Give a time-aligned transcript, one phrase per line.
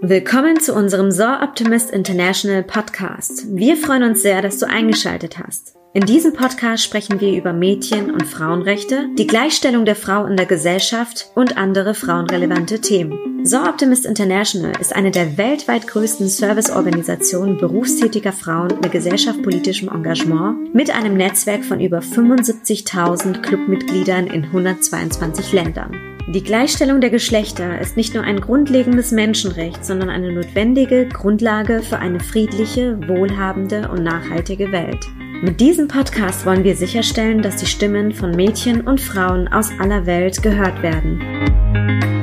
[0.00, 3.56] Willkommen zu unserem Saw Optimist International Podcast.
[3.56, 5.76] Wir freuen uns sehr, dass du eingeschaltet hast.
[5.94, 10.46] In diesem Podcast sprechen wir über Mädchen- und Frauenrechte, die Gleichstellung der Frau in der
[10.46, 13.44] Gesellschaft und andere frauenrelevante Themen.
[13.44, 20.90] So Optimist International ist eine der weltweit größten Serviceorganisationen berufstätiger Frauen mit gesellschaftspolitischem Engagement mit
[20.94, 25.94] einem Netzwerk von über 75.000 Clubmitgliedern in 122 Ländern.
[26.28, 31.98] Die Gleichstellung der Geschlechter ist nicht nur ein grundlegendes Menschenrecht, sondern eine notwendige Grundlage für
[31.98, 35.04] eine friedliche, wohlhabende und nachhaltige Welt.
[35.40, 40.06] Mit diesem Podcast wollen wir sicherstellen, dass die Stimmen von Mädchen und Frauen aus aller
[40.06, 42.21] Welt gehört werden.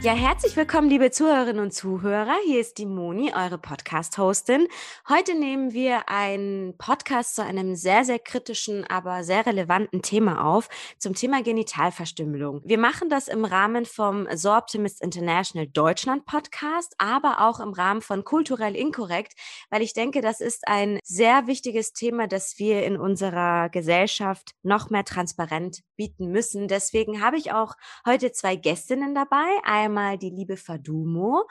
[0.00, 2.36] Ja, herzlich willkommen, liebe Zuhörerinnen und Zuhörer.
[2.46, 4.68] Hier ist die Moni, eure Podcast-Hostin.
[5.08, 10.68] Heute nehmen wir einen Podcast zu einem sehr, sehr kritischen, aber sehr relevanten Thema auf,
[10.98, 12.62] zum Thema Genitalverstümmelung.
[12.64, 18.00] Wir machen das im Rahmen vom So Optimist International Deutschland Podcast, aber auch im Rahmen
[18.00, 19.32] von Kulturell Inkorrekt,
[19.68, 24.90] weil ich denke, das ist ein sehr wichtiges Thema, das wir in unserer Gesellschaft noch
[24.90, 26.68] mehr transparent bieten müssen.
[26.68, 27.74] Deswegen habe ich auch
[28.06, 29.48] heute zwei Gästinnen dabei.
[29.64, 31.46] Einmal einmal die liebe Fadumo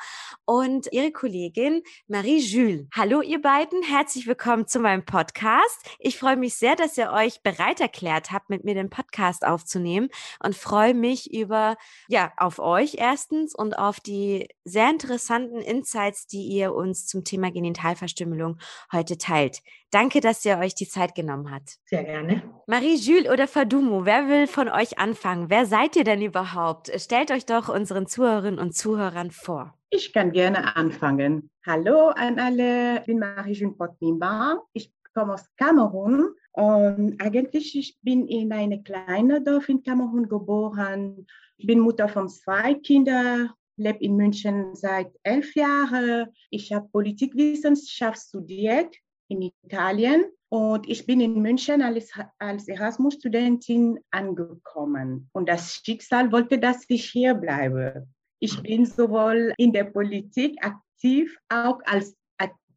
[0.45, 2.85] und ihre Kollegin Marie Jules.
[2.93, 5.89] Hallo ihr beiden, herzlich willkommen zu meinem Podcast.
[5.97, 10.09] Ich freue mich sehr, dass ihr euch bereit erklärt habt, mit mir den Podcast aufzunehmen
[10.43, 11.77] und freue mich über,
[12.09, 17.51] ja, auf euch erstens und auf die sehr interessanten Insights, die ihr uns zum Thema
[17.51, 18.59] Genitalverstümmelung
[18.91, 19.63] heute teilt.
[19.89, 21.77] Danke, dass ihr euch die Zeit genommen habt.
[21.85, 22.43] Sehr gerne.
[22.67, 25.49] Marie-Jules oder Fadumo, wer will von euch anfangen?
[25.49, 26.91] Wer seid ihr denn überhaupt?
[26.99, 29.73] Stellt euch doch unseren Zuhörerinnen und Zuhörern vor.
[29.89, 31.49] Ich kann gerne anfangen.
[31.65, 34.61] Hallo an alle, ich bin Marie-Jules Potnimba.
[34.73, 41.25] Ich komme aus Kamerun und eigentlich ich bin in einem kleinen Dorf in Kamerun geboren.
[41.55, 46.27] Ich bin Mutter von zwei Kindern, lebe in München seit elf Jahren.
[46.49, 48.93] Ich habe Politikwissenschaft studiert
[49.29, 55.29] in Italien und ich bin in München als, als Erasmus-Studentin angekommen.
[55.31, 58.05] Und das Schicksal wollte, dass ich hier bleibe.
[58.39, 62.15] Ich bin sowohl in der Politik aktiv, auch als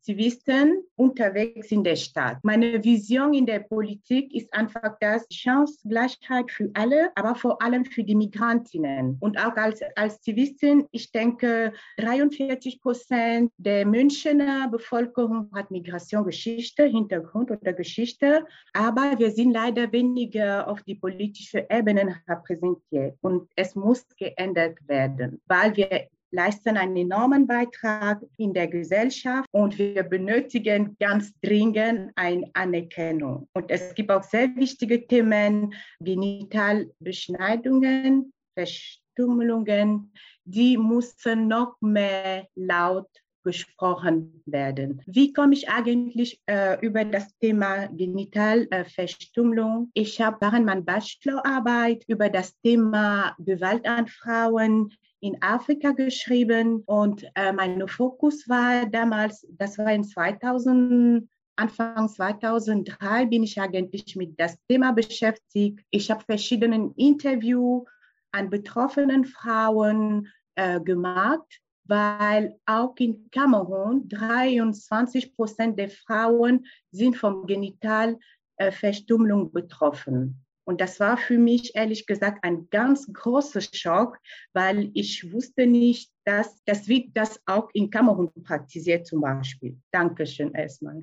[0.00, 2.38] Aktivisten unterwegs in der Stadt.
[2.42, 8.02] Meine Vision in der Politik ist einfach das Chancengleichheit für alle, aber vor allem für
[8.02, 9.18] die Migrantinnen.
[9.20, 17.74] Und auch als, Aktivistin, ich denke, 43 Prozent der Münchner Bevölkerung hat Migrationsgeschichte, Hintergrund oder
[17.74, 23.18] Geschichte, aber wir sind leider weniger auf die politische Ebene repräsentiert.
[23.20, 29.78] Und es muss geändert werden, weil wir leisten einen enormen Beitrag in der Gesellschaft und
[29.78, 33.48] wir benötigen ganz dringend eine Anerkennung.
[33.52, 40.12] Und es gibt auch sehr wichtige Themen, Genitalbeschneidungen, Verstümmelungen,
[40.44, 43.08] die müssen noch mehr laut
[43.42, 45.02] gesprochen werden.
[45.06, 49.90] Wie komme ich eigentlich äh, über das Thema Genitalverstümmelung?
[49.94, 56.82] Äh, ich habe während meiner Bachelorarbeit über das Thema Gewalt an Frauen in Afrika geschrieben
[56.86, 64.16] und äh, mein Fokus war damals, das war in 2000, Anfang 2003 bin ich eigentlich
[64.16, 65.84] mit das Thema beschäftigt.
[65.90, 67.86] Ich habe verschiedene Interviews
[68.32, 77.46] an betroffenen Frauen äh, gemacht, weil auch in Kamerun 23 Prozent der Frauen sind von
[77.46, 80.42] Genitalverstümmelung äh, betroffen.
[80.64, 84.18] Und das war für mich ehrlich gesagt ein ganz großer Schock,
[84.52, 89.76] weil ich wusste nicht, dass das wird das auch in Kamerun praktiziert zum Beispiel.
[89.90, 91.02] Dankeschön erstmal.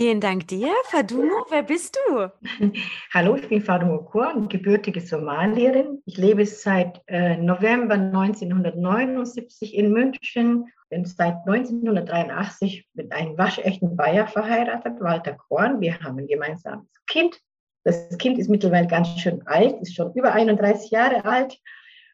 [0.00, 0.68] Vielen Dank dir.
[0.84, 2.30] Fadumo, wer bist du?
[3.12, 6.00] Hallo, ich bin Fadumo Kur, gebürtige Somalierin.
[6.06, 14.28] Ich lebe seit äh, November 1979 in München, bin seit 1983 mit einem waschechten Bayer
[14.28, 15.80] verheiratet, Walter Korn.
[15.80, 17.36] Wir haben ein gemeinsames Kind.
[17.88, 21.58] Das Kind ist mittlerweile ganz schön alt, ist schon über 31 Jahre alt.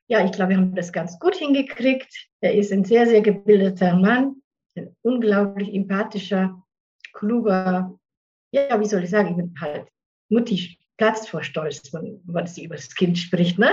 [0.06, 2.28] Ja, ich glaube, wir haben das ganz gut hingekriegt.
[2.40, 4.36] Er ist ein sehr, sehr gebildeter Mann,
[4.76, 6.62] ein unglaublich empathischer
[7.12, 7.98] kluger,
[8.52, 9.88] ja, wie soll ich sagen, ich bin halt,
[10.28, 13.58] Mutti platzt vor Stolz, wenn, wenn sie über das Kind spricht.
[13.58, 13.70] Ne?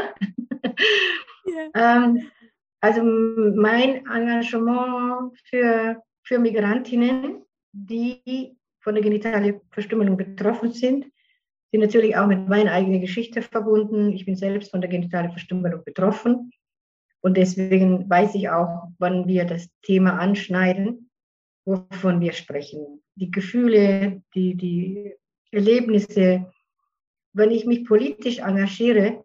[1.46, 1.70] Ja.
[2.06, 2.32] ähm,
[2.80, 7.44] also mein Engagement für, für Migrantinnen,
[7.74, 11.06] die von der genitalen Verstümmelung betroffen sind,
[11.72, 14.12] sind natürlich auch mit meiner eigenen Geschichte verbunden.
[14.12, 16.52] Ich bin selbst von der genitalen Verstümmelung betroffen.
[17.22, 21.10] Und deswegen weiß ich auch, wann wir das Thema anschneiden,
[21.66, 23.02] wovon wir sprechen.
[23.16, 25.14] Die Gefühle, die, die
[25.52, 26.52] Erlebnisse.
[27.34, 29.24] Wenn ich mich politisch engagiere,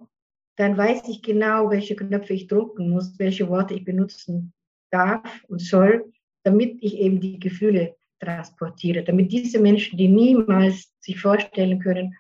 [0.57, 4.53] dann weiß ich genau, welche Knöpfe ich drücken muss, welche Worte ich benutzen
[4.91, 6.13] darf und soll,
[6.45, 12.15] damit ich eben die Gefühle transportiere, damit diese Menschen, die niemals sich vorstellen können,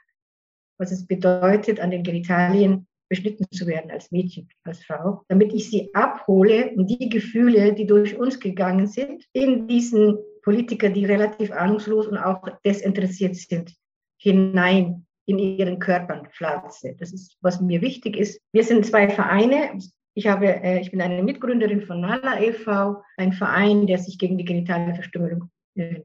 [0.78, 5.70] was es bedeutet, an den Genitalien beschnitten zu werden als Mädchen, als Frau, damit ich
[5.70, 11.50] sie abhole und die Gefühle, die durch uns gegangen sind, in diesen Politiker, die relativ
[11.52, 13.74] ahnungslos und auch desinteressiert sind,
[14.18, 16.94] hinein in ihren Körpern pflanze.
[16.98, 18.40] Das ist, was mir wichtig ist.
[18.52, 19.78] Wir sind zwei Vereine.
[20.14, 24.38] Ich, habe, äh, ich bin eine Mitgründerin von Nala e.V., ein Verein, der sich gegen
[24.38, 26.02] die genitale Verstümmelung äh,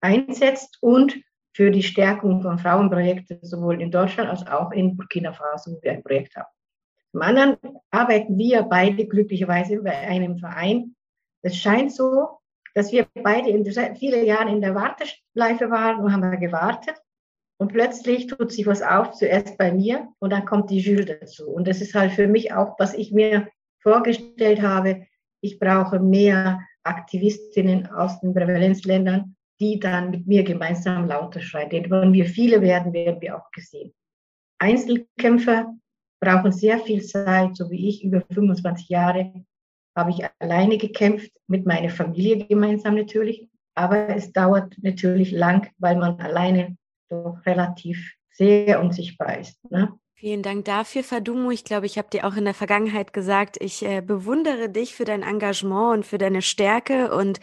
[0.00, 1.16] einsetzt und
[1.58, 5.90] für die Stärkung von Frauenprojekten sowohl in Deutschland als auch in Burkina Faso, wo wir
[5.90, 6.46] ein Projekt haben.
[7.10, 7.56] Zum anderen
[7.90, 10.94] arbeiten wir beide glücklicherweise bei einem Verein.
[11.42, 12.28] Es scheint so,
[12.76, 13.64] dass wir beide in
[13.96, 16.94] viele Jahre in der Warteschleife waren und haben gewartet.
[17.56, 21.50] Und plötzlich tut sich was auf, zuerst bei mir und dann kommt die Jules dazu.
[21.50, 23.48] Und das ist halt für mich auch, was ich mir
[23.82, 25.08] vorgestellt habe.
[25.40, 31.70] Ich brauche mehr Aktivistinnen aus den Prävalenzländern, die dann mit mir gemeinsam lauter schreien.
[31.70, 33.92] Denn wenn wir viele werden, werden wir auch gesehen.
[34.58, 35.74] Einzelkämpfer
[36.20, 39.32] brauchen sehr viel Zeit, so wie ich, über 25 Jahre
[39.96, 43.48] habe ich alleine gekämpft, mit meiner Familie gemeinsam natürlich.
[43.74, 46.76] Aber es dauert natürlich lang, weil man alleine
[47.08, 49.58] doch relativ sehr unsichtbar ist.
[49.70, 49.92] Ne?
[50.20, 51.52] Vielen Dank dafür, Fadumo.
[51.52, 55.04] Ich glaube, ich habe dir auch in der Vergangenheit gesagt, ich äh, bewundere dich für
[55.04, 57.38] dein Engagement und für deine Stärke und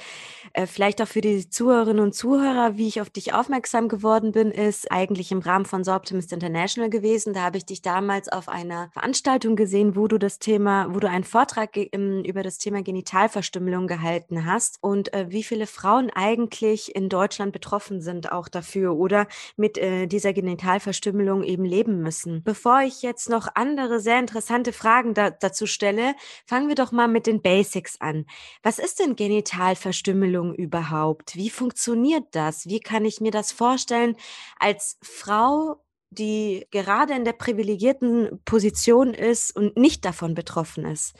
[0.51, 4.51] äh, vielleicht auch für die Zuhörerinnen und Zuhörer, wie ich auf dich aufmerksam geworden bin,
[4.51, 7.33] ist eigentlich im Rahmen von So Optimist International gewesen.
[7.33, 11.07] Da habe ich dich damals auf einer Veranstaltung gesehen, wo du das Thema, wo du
[11.07, 17.07] einen Vortrag über das Thema Genitalverstümmelung gehalten hast und äh, wie viele Frauen eigentlich in
[17.07, 22.43] Deutschland betroffen sind auch dafür oder mit äh, dieser Genitalverstümmelung eben leben müssen.
[22.65, 26.15] Bevor ich jetzt noch andere sehr interessante Fragen da, dazu stelle,
[26.47, 28.25] fangen wir doch mal mit den Basics an.
[28.63, 31.35] Was ist denn Genitalverstümmelung überhaupt?
[31.35, 32.65] Wie funktioniert das?
[32.65, 34.15] Wie kann ich mir das vorstellen
[34.59, 35.75] als Frau,
[36.09, 41.15] die gerade in der privilegierten Position ist und nicht davon betroffen ist?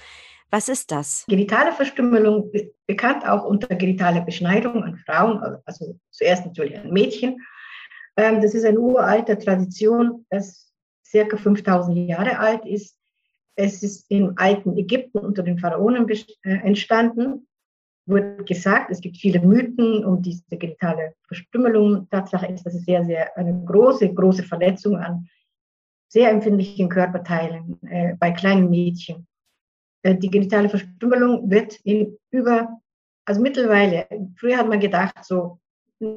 [0.50, 1.25] Was ist das?
[1.27, 2.51] Genitale Verstümmelung,
[2.88, 7.38] bekannt auch unter genitale Beschneidung an Frauen, also zuerst natürlich an Mädchen.
[8.18, 10.64] Ähm, das ist eine uralte Tradition, dass
[11.15, 12.97] circa 5000 Jahre alt ist.
[13.56, 17.47] Es ist im alten Ägypten unter den Pharaonen äh, entstanden.
[18.06, 22.09] Wurde gesagt, es gibt viele Mythen um diese genitale Verstümmelung.
[22.09, 25.27] Tatsache ist, dass es sehr, sehr eine große, große Verletzung an
[26.10, 29.25] sehr empfindlichen Körperteilen äh, bei kleinen Mädchen.
[30.03, 32.81] Äh, die genitale Verstümmelung wird in über,
[33.25, 34.05] also mittlerweile,
[34.38, 35.60] früher hat man gedacht, so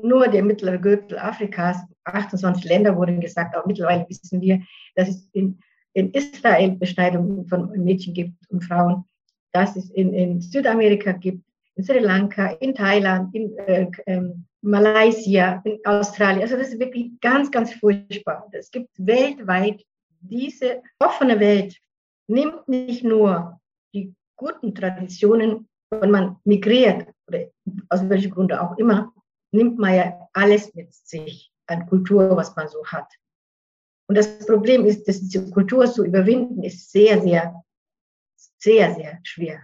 [0.02, 4.62] nur der mittlere Gürtel Afrikas, 28 Länder wurden gesagt, aber mittlerweile wissen wir,
[4.94, 5.58] dass es in,
[5.92, 9.04] in Israel Beschneidungen von Mädchen gibt und Frauen,
[9.52, 11.42] dass es in, in Südamerika gibt,
[11.74, 16.42] in Sri Lanka, in Thailand, in äh, ähm, Malaysia, in Australien.
[16.42, 18.48] Also das ist wirklich ganz, ganz furchtbar.
[18.52, 19.84] Es gibt weltweit
[20.20, 21.76] diese offene Welt,
[22.26, 23.60] nimmt nicht nur
[23.94, 27.46] die guten Traditionen, wenn man migriert, oder
[27.88, 29.12] aus welchem Grunde auch immer,
[29.50, 33.10] nimmt man ja alles mit sich an Kultur, was man so hat.
[34.08, 37.62] Und das Problem ist, dass diese Kultur zu überwinden, ist sehr, sehr,
[38.58, 39.62] sehr, sehr schwer.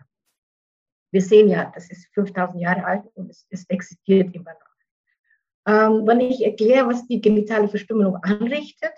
[1.10, 4.74] Wir sehen ja, das ist 5000 Jahre alt und es, es existiert immer noch.
[5.66, 8.92] Ähm, wenn ich erkläre, was die genitale Verstümmelung anrichtet,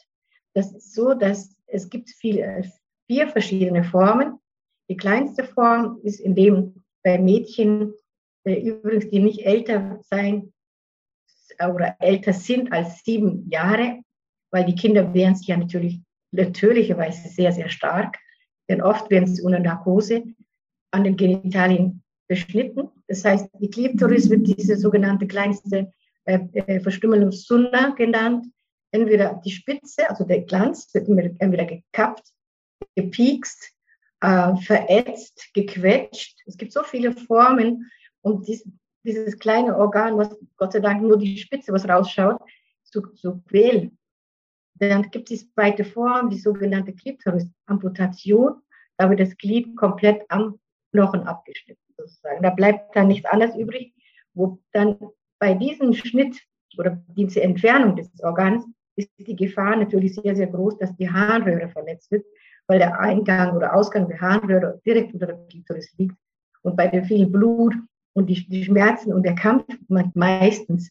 [0.54, 2.72] das ist so, dass es gibt viele,
[3.06, 4.38] vier verschiedene Formen.
[4.88, 7.94] Die kleinste Form ist, indem bei Mädchen,
[8.44, 10.52] äh, übrigens, die nicht älter sein
[11.60, 14.00] oder älter sind als sieben Jahre,
[14.50, 16.00] weil die Kinder wehren sich ja natürlich
[16.32, 18.18] natürlicherweise sehr, sehr stark,
[18.68, 20.24] denn oft werden sie unter Narkose
[20.90, 22.88] an den Genitalien beschnitten.
[23.08, 25.92] Das heißt, die Klitoris wird diese sogenannte kleinste
[26.24, 28.46] äh, äh Verstümmelungszunna genannt.
[28.92, 31.08] Entweder die Spitze, also der Glanz, wird
[31.38, 32.32] entweder gekappt,
[32.94, 33.72] gepiekst,
[34.20, 36.40] äh, verätzt, gequetscht.
[36.46, 37.90] Es gibt so viele Formen,
[38.22, 38.66] um dies,
[39.06, 42.40] dieses kleine Organ, was Gott sei Dank nur die Spitze, was rausschaut,
[42.84, 43.98] zu, zu quälen.
[44.74, 48.60] Dann gibt es die zweite Form, die sogenannte Klitoris-Amputation.
[48.98, 50.58] Da wird das Glied komplett am
[50.92, 52.42] Knochen abgeschnitten, sozusagen.
[52.42, 53.94] Da bleibt dann nichts anderes übrig,
[54.34, 54.98] wo dann
[55.38, 56.38] bei diesem Schnitt
[56.78, 61.68] oder diese Entfernung des Organs ist die Gefahr natürlich sehr, sehr groß, dass die Harnröhre
[61.68, 62.24] verletzt wird,
[62.66, 66.16] weil der Eingang oder Ausgang der Harnröhre direkt unter der Klitoris liegt.
[66.62, 67.74] Und bei dem viel Blut
[68.16, 69.66] und die, die Schmerzen und der Kampf
[70.14, 70.90] meistens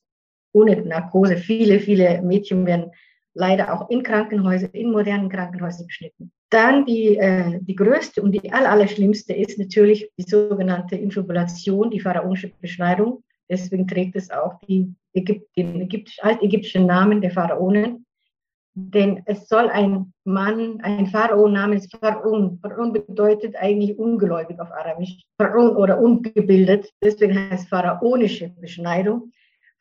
[0.53, 1.38] ohne Narkose.
[1.38, 2.91] Viele, viele Mädchen werden
[3.34, 6.32] leider auch in Krankenhäusern, in modernen Krankenhäusern beschnitten.
[6.51, 11.89] Dann die, äh, die größte und die aller, aller schlimmste ist natürlich die sogenannte Infibulation,
[11.89, 13.24] die pharaonische Beschneidung.
[13.50, 18.04] Deswegen trägt es auch die Ägypt, den ägyptisch, altägyptischen Namen der Pharaonen.
[18.77, 25.24] Denn es soll ein Mann, ein Pharao namens Pharaon, Pharaon bedeutet eigentlich ungläubig auf Arabisch,
[25.38, 29.32] Pharaon oder ungebildet, deswegen heißt pharaonische Beschneidung,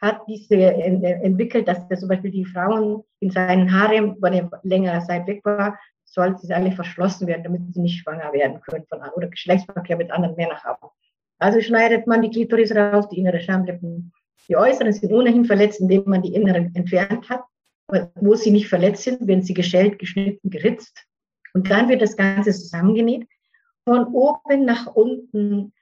[0.00, 5.26] hat diese entwickelt, dass zum Beispiel die Frauen in seinen Harem, wenn er längere Zeit
[5.26, 9.26] weg war, sollten sie alle verschlossen werden, damit sie nicht schwanger werden können von, oder
[9.26, 10.88] Geschlechtsverkehr mit anderen Männern haben.
[11.40, 14.12] Also schneidet man die Klitoris raus, die innere Schamlippen.
[14.48, 17.42] Die äußeren sind ohnehin verletzt, indem man die inneren entfernt hat
[17.88, 21.04] wo sie nicht verletzt sind, werden sie geschält, geschnitten, geritzt.
[21.52, 23.28] Und dann wird das Ganze zusammengenäht,
[23.84, 25.72] von oben nach unten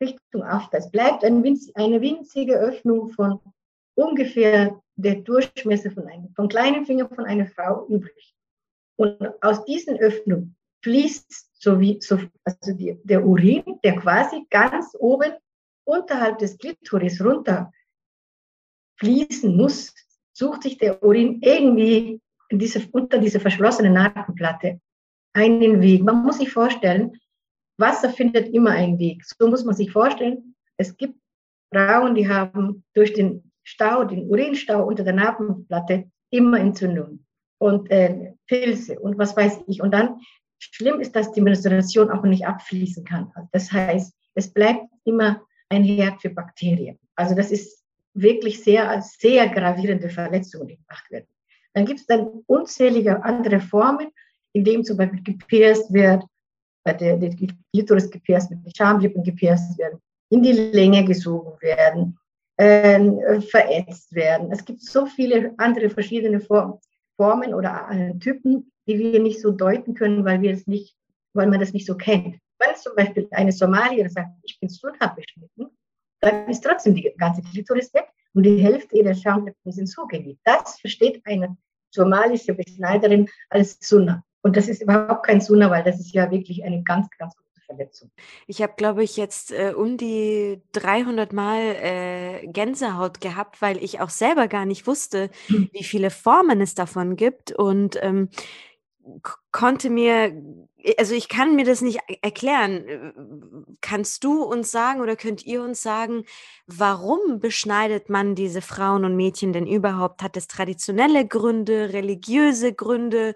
[0.00, 0.78] Richtung After.
[0.78, 3.40] Es bleibt ein winz, eine winzige Öffnung von
[3.94, 8.34] ungefähr der Durchmesser von einem, vom kleinen Finger von einer Frau übrig.
[8.96, 14.96] Und aus diesen Öffnungen fließt so wie, so, also die, der Urin, der quasi ganz
[14.98, 15.32] oben
[15.84, 17.72] unterhalb des Klitoris runter
[18.96, 19.94] fließen muss,
[20.42, 22.20] sucht sich der Urin irgendwie
[22.50, 24.80] diese, unter diese verschlossene Nasenplatte
[25.34, 26.02] einen Weg.
[26.02, 27.12] Man muss sich vorstellen,
[27.78, 29.24] Wasser findet immer einen Weg.
[29.24, 31.14] So muss man sich vorstellen, es gibt
[31.72, 37.24] Frauen, die haben durch den Stau, den Urinstau unter der Nasenplatte immer Entzündungen
[37.58, 39.80] und äh, Pilze und was weiß ich.
[39.80, 40.18] Und dann
[40.58, 43.30] schlimm ist, dass die Menstruation auch nicht abfließen kann.
[43.52, 46.98] Das heißt, es bleibt immer ein Herd für Bakterien.
[47.14, 47.81] Also das ist
[48.14, 51.26] wirklich sehr, sehr gravierende Verletzungen gemacht werden.
[51.74, 54.08] Dann gibt es dann unzählige andere Formen,
[54.52, 56.24] in denen zum Beispiel gepierst wird,
[56.84, 58.10] bei der, der gepierst
[58.52, 60.00] wird, die Schamlippen gepierst werden,
[60.30, 62.18] in die Länge gesogen werden,
[62.56, 64.52] äh, verätzt werden.
[64.52, 69.94] Es gibt so viele andere verschiedene Formen oder äh, Typen, die wir nicht so deuten
[69.94, 70.96] können, weil wir es nicht,
[71.34, 72.38] weil man das nicht so kennt.
[72.58, 75.76] Wenn zum Beispiel eine Somalierin sagt, ich bin Sunna beschnitten,
[76.22, 80.38] dann ist trotzdem die ganze Klitoris weg und die Hälfte ihrer Schamlippen sind zugenäht.
[80.44, 81.56] Das versteht eine
[81.90, 84.24] somalische Beschneiderin als Sunna.
[84.40, 87.60] Und das ist überhaupt kein Sunna, weil das ist ja wirklich eine ganz, ganz gute
[87.66, 88.10] Verletzung.
[88.46, 94.00] Ich habe, glaube ich, jetzt äh, um die 300 Mal äh, Gänsehaut gehabt, weil ich
[94.00, 95.68] auch selber gar nicht wusste, hm.
[95.72, 97.52] wie viele Formen es davon gibt.
[97.52, 98.30] Und ähm,
[99.50, 100.32] konnte mir,
[100.98, 102.86] also ich kann mir das nicht e-, erklären.
[102.88, 103.12] Äh,
[103.80, 106.24] kannst du uns sagen oder könnt ihr uns sagen,
[106.66, 110.22] warum beschneidet man diese Frauen und Mädchen denn überhaupt?
[110.22, 113.34] Hat es traditionelle Gründe, religiöse Gründe,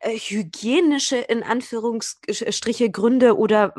[0.00, 3.74] äh, hygienische in Anführungsstriche Gründe oder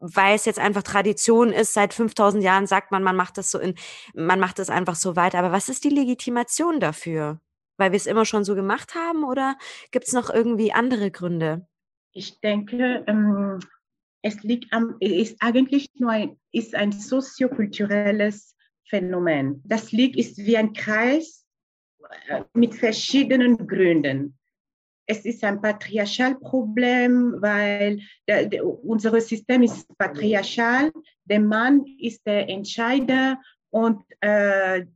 [0.00, 3.58] weil es jetzt einfach Tradition ist, seit 5000 Jahren sagt man, man macht das so
[3.58, 3.74] in,
[4.14, 5.38] man macht das einfach so weiter.
[5.38, 7.40] Aber was ist die Legitimation dafür?
[7.78, 9.56] Weil wir es immer schon so gemacht haben oder
[9.92, 11.66] gibt es noch irgendwie andere Gründe?
[12.14, 13.58] Ich denke, ähm,
[14.22, 18.56] es liegt am, ist eigentlich nur ein, ist ein soziokulturelles
[18.88, 19.62] Phänomen.
[19.66, 21.44] Das liegt ist wie ein Kreis
[22.28, 24.38] äh, mit verschiedenen Gründen.
[25.06, 30.92] Es ist ein Patriarchalproblem, weil der, der, unser System ist patriarchal.
[31.24, 33.38] Der Mann ist der Entscheider
[33.70, 34.86] und äh,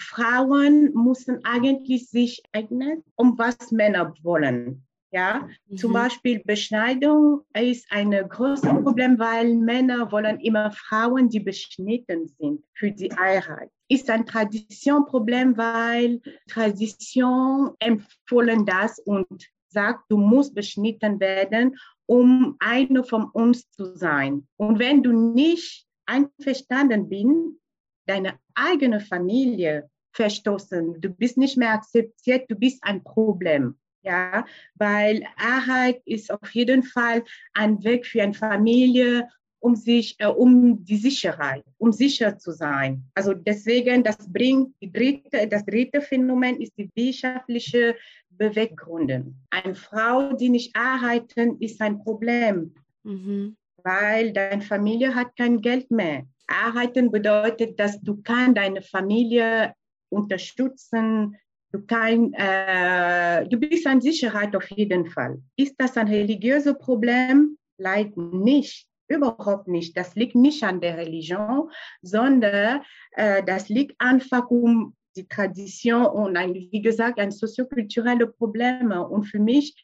[0.00, 4.85] Frauen müssen eigentlich sich eignen, um was Männer wollen.
[5.12, 5.76] Ja, mhm.
[5.76, 12.64] zum Beispiel Beschneidung ist ein großes Problem, weil Männer wollen immer Frauen, die beschnitten sind
[12.74, 13.70] für die Heirat.
[13.88, 23.04] Ist ein Traditionproblem, weil Tradition empfohlen das und sagt, du musst beschnitten werden, um eine
[23.04, 24.46] von uns zu sein.
[24.56, 27.60] Und wenn du nicht einverstanden bist,
[28.06, 33.76] deine eigene Familie verstoßen, du bist nicht mehr akzeptiert, du bist ein Problem.
[34.06, 34.46] Ja,
[34.76, 40.84] weil Arbeit ist auf jeden Fall ein Weg für eine Familie, um sich, äh, um
[40.84, 43.02] die Sicherheit, um sicher zu sein.
[43.16, 47.96] Also deswegen, das bringt die dritte, das dritte Phänomen ist die wirtschaftliche
[48.30, 49.34] Beweggründe.
[49.50, 53.56] Eine Frau, die nicht arbeiten, ist ein Problem, mhm.
[53.82, 56.22] weil deine Familie hat kein Geld mehr.
[56.46, 59.74] Arbeiten bedeutet, dass du kann deine Familie
[60.10, 61.36] unterstützen,
[61.76, 65.40] du, kann, äh, du bist in Sicherheit auf jeden Fall.
[65.56, 67.58] Ist das ein religiöses Problem?
[67.78, 68.86] Leider nicht.
[69.08, 69.96] Überhaupt nicht.
[69.96, 71.70] Das liegt nicht an der Religion,
[72.02, 78.90] sondern äh, das liegt einfach um die Tradition und ein, wie gesagt, ein soziokulturelles Problem.
[78.90, 79.74] Und für mich,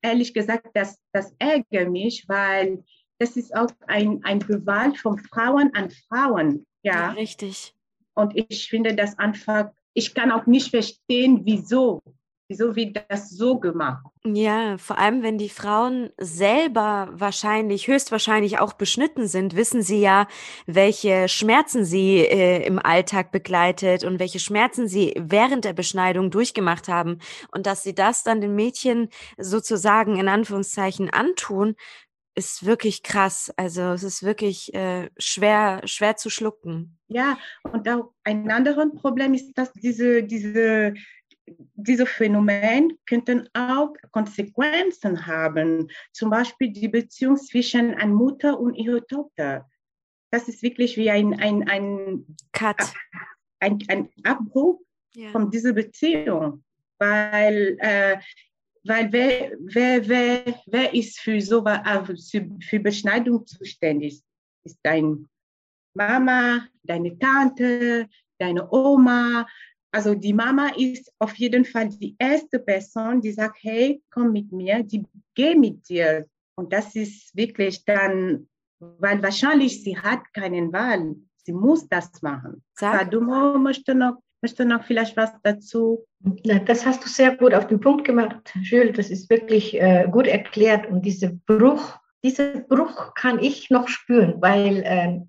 [0.00, 2.82] ehrlich gesagt, das, das ärgert mich, weil
[3.18, 6.66] das ist auch ein, ein Gewalt von Frauen an Frauen.
[6.82, 7.74] Ja richtig.
[8.14, 12.00] Und ich finde das einfach, ich kann auch nicht verstehen, wieso.
[12.50, 14.04] Wieso wird das so gemacht?
[14.24, 20.26] Ja, vor allem, wenn die Frauen selber wahrscheinlich, höchstwahrscheinlich auch beschnitten sind, wissen sie ja,
[20.66, 26.88] welche Schmerzen sie äh, im Alltag begleitet und welche Schmerzen sie während der Beschneidung durchgemacht
[26.88, 27.20] haben.
[27.52, 31.76] Und dass sie das dann den Mädchen sozusagen in Anführungszeichen antun,
[32.34, 33.52] ist wirklich krass.
[33.56, 36.98] Also es ist wirklich äh, schwer, schwer zu schlucken.
[37.08, 40.94] Ja, und auch ein anderes Problem ist, dass diese, diese
[41.74, 49.06] diese Phänomen könnten auch Konsequenzen haben, zum Beispiel die Beziehung zwischen einer Mutter und ihrer
[49.06, 49.68] Tochter.
[50.30, 52.92] Das ist wirklich wie ein, ein, ein, Cut.
[53.60, 54.80] ein, ein Abbruch
[55.14, 55.30] ja.
[55.30, 56.64] von dieser Beziehung,
[56.98, 58.18] weil, äh,
[58.84, 62.16] weil wer, wer, wer, wer ist für, so, äh,
[62.60, 64.22] für Beschneidung zuständig?
[64.64, 65.24] Ist deine
[65.94, 68.08] Mama, deine Tante,
[68.38, 69.46] deine Oma,
[69.92, 74.52] also die Mama ist auf jeden Fall die erste Person, die sagt, hey, komm mit
[74.52, 76.26] mir, die geh mit dir.
[76.54, 81.16] Und das ist wirklich dann, weil wahrscheinlich sie hat keinen Wahl.
[81.42, 82.62] Sie muss das machen.
[82.74, 83.10] Sag.
[83.10, 86.06] Du möchtest noch, möchte noch vielleicht was dazu?
[86.66, 88.96] Das hast du sehr gut auf den Punkt gemacht, Jules.
[88.96, 90.86] Das ist wirklich äh, gut erklärt.
[90.88, 95.20] Und dieser Bruch, dieser Bruch kann ich noch spüren, weil äh,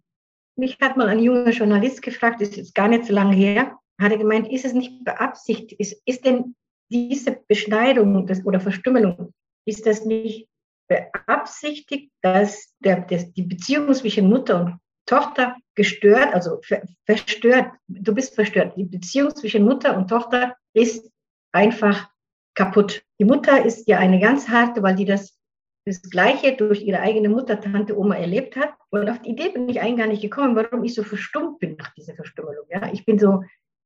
[0.55, 3.77] mich hat mal ein junger Journalist gefragt, das ist jetzt gar nicht so lange her,
[3.99, 6.55] hat er gemeint, ist es nicht beabsichtigt, ist, ist denn
[6.89, 9.33] diese Beschneidung des, oder Verstümmelung,
[9.65, 10.47] ist das nicht
[10.87, 18.13] beabsichtigt, dass der, der, die Beziehung zwischen Mutter und Tochter gestört, also ver, verstört, du
[18.13, 18.75] bist verstört.
[18.77, 21.11] Die Beziehung zwischen Mutter und Tochter ist
[21.51, 22.09] einfach
[22.55, 23.03] kaputt.
[23.19, 25.37] Die Mutter ist ja eine ganz harte, weil die das,
[25.85, 28.73] das Gleiche durch ihre eigene Mutter, Tante, Oma erlebt hat.
[28.89, 31.75] Und auf die Idee bin ich eigentlich gar nicht gekommen, warum ich so verstummt bin
[31.77, 32.65] nach dieser Verstümmelung.
[32.69, 33.43] Ja, ich bin so,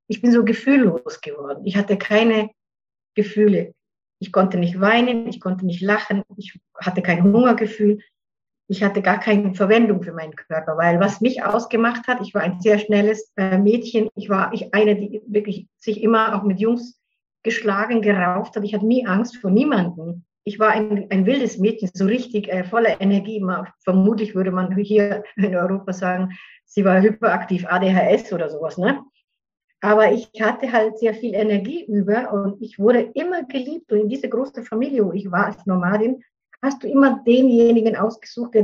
[0.08, 1.66] ich bin so gefühllos geworden.
[1.66, 2.50] Ich hatte keine
[3.16, 3.74] Gefühle.
[4.20, 8.00] Ich konnte nicht weinen, ich konnte nicht lachen, ich hatte kein Hungergefühl,
[8.68, 12.42] ich hatte gar keine Verwendung für meinen Körper, weil was mich ausgemacht hat, ich war
[12.42, 17.00] ein sehr schnelles äh, Mädchen, ich war eine, die wirklich sich immer auch mit Jungs
[17.44, 18.64] geschlagen, gerauft hat.
[18.64, 20.26] Ich hatte nie Angst vor niemanden.
[20.44, 23.38] Ich war ein, ein wildes Mädchen, so richtig äh, voller Energie.
[23.38, 28.78] Immer, vermutlich würde man hier in Europa sagen, sie war hyperaktiv, ADHS oder sowas.
[28.78, 29.00] Ne?
[29.82, 33.92] Aber ich hatte halt sehr viel Energie über und ich wurde immer geliebt.
[33.92, 36.24] Und in dieser großen Familie, wo ich war als Nomadin,
[36.62, 38.56] hast du immer denjenigen ausgesucht,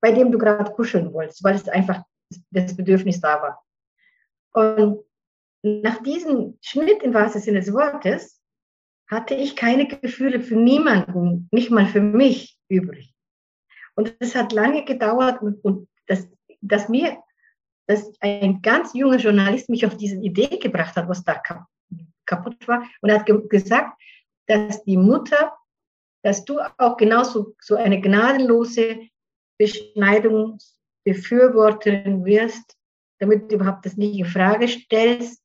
[0.00, 2.02] bei dem du gerade kuscheln wolltest, weil es einfach
[2.50, 3.64] das Bedürfnis da war.
[4.52, 5.04] Und
[5.62, 8.40] nach diesem Schnitt im wahrsten Sinne des Wortes
[9.08, 13.14] hatte ich keine Gefühle für niemanden, nicht mal für mich übrig.
[13.94, 16.28] Und es hat lange gedauert und, und das,
[16.60, 17.18] dass mir
[17.86, 21.40] dass ein ganz junger Journalist mich auf diese Idee gebracht hat, was da
[22.26, 22.82] kaputt war.
[23.00, 24.00] Und hat ge gesagt,
[24.46, 25.52] dass die Mutter,
[26.26, 28.98] dass du auch genauso so eine gnadenlose
[29.60, 32.76] Beschneidungsbefürworterin wirst,
[33.20, 35.40] damit du überhaupt das nicht in Frage stellst,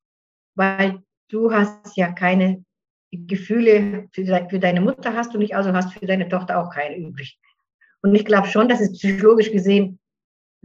[0.55, 2.65] weil du hast ja keine
[3.11, 6.97] Gefühle für, für deine Mutter hast du nicht, also hast für deine Tochter auch keine
[6.97, 7.39] übrig.
[8.01, 9.99] Und ich glaube schon, dass es psychologisch gesehen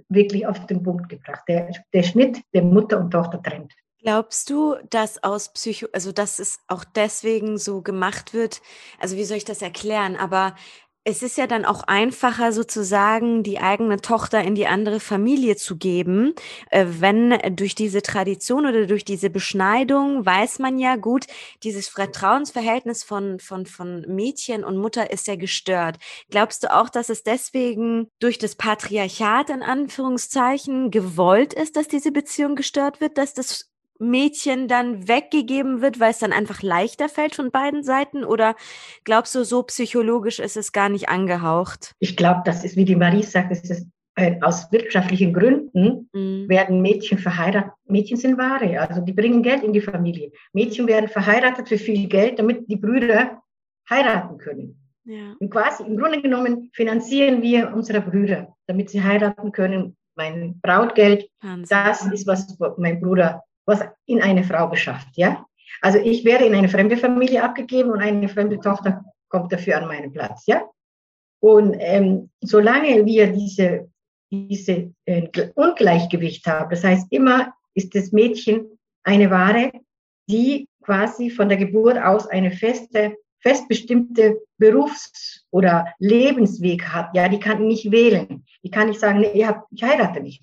[0.09, 1.43] wirklich auf den Punkt gebracht.
[1.47, 3.75] Der, der Schnitt, der Mutter und Tochter trennt.
[4.03, 8.61] Glaubst du, dass aus Psycho, also dass es auch deswegen so gemacht wird?
[9.01, 10.17] Also wie soll ich das erklären?
[10.17, 10.55] Aber
[11.09, 15.77] es ist ja dann auch einfacher, sozusagen die eigene Tochter in die andere Familie zu
[15.77, 16.35] geben,
[16.71, 21.27] äh, wenn durch diese Tradition oder durch diese Beschneidung weiß man ja gut,
[21.63, 25.97] dieses Vertrauensverhältnis von, von, von Mädchen und Mutter ist ja gestört.
[26.31, 32.11] Glaubst du auch, dass es deswegen durch das Patriarchat in Anführungszeichen gewollt ist, dass diese
[32.13, 37.35] Beziehung gestört wird, dass das Mädchen dann weggegeben wird, weil es dann einfach leichter fällt
[37.35, 38.25] von beiden Seiten?
[38.25, 38.55] Oder
[39.05, 41.93] glaubst du, so psychologisch ist es gar nicht angehaucht?
[41.99, 46.49] Ich glaube, das ist, wie die Marie sagt, es ist äh, aus wirtschaftlichen Gründen mhm.
[46.49, 47.73] werden Mädchen verheiratet.
[47.85, 50.33] Mädchen sind Ware, also die bringen Geld in die Familie.
[50.53, 53.43] Mädchen werden verheiratet für viel Geld, damit die Brüder
[53.91, 54.81] heiraten können.
[55.05, 55.37] Ja.
[55.39, 59.97] Und quasi im Grunde genommen finanzieren wir unsere Brüder, damit sie heiraten können.
[60.17, 61.67] Mein Brautgeld, Wahnsinn.
[61.69, 65.45] das ist, was mein Bruder, was in eine Frau beschafft, ja.
[65.83, 69.89] Also ich werde in eine fremde Familie abgegeben und eine fremde Tochter kommt dafür an
[69.89, 70.63] meinen Platz, ja.
[71.41, 73.89] Und ähm, solange wir diese
[74.31, 76.71] diese äh, Ungleichgewicht haben.
[76.71, 79.73] Das heißt, immer ist das Mädchen eine Ware,
[80.29, 87.15] die quasi von der Geburt aus eine feste, festbestimmte Berufs- oder Lebensweg hat.
[87.15, 88.45] Ja, die kann nicht wählen.
[88.63, 90.43] Die kann nicht sagen, nee, ich, hab, ich heirate nicht.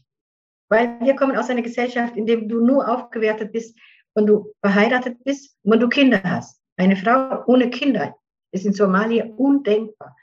[0.70, 3.78] Weil wir kommen aus einer Gesellschaft, in der du nur aufgewertet bist,
[4.16, 6.62] wenn du verheiratet bist, wenn du Kinder hast.
[6.78, 8.16] Eine Frau ohne Kinder
[8.52, 10.16] ist in Somalia undenkbar.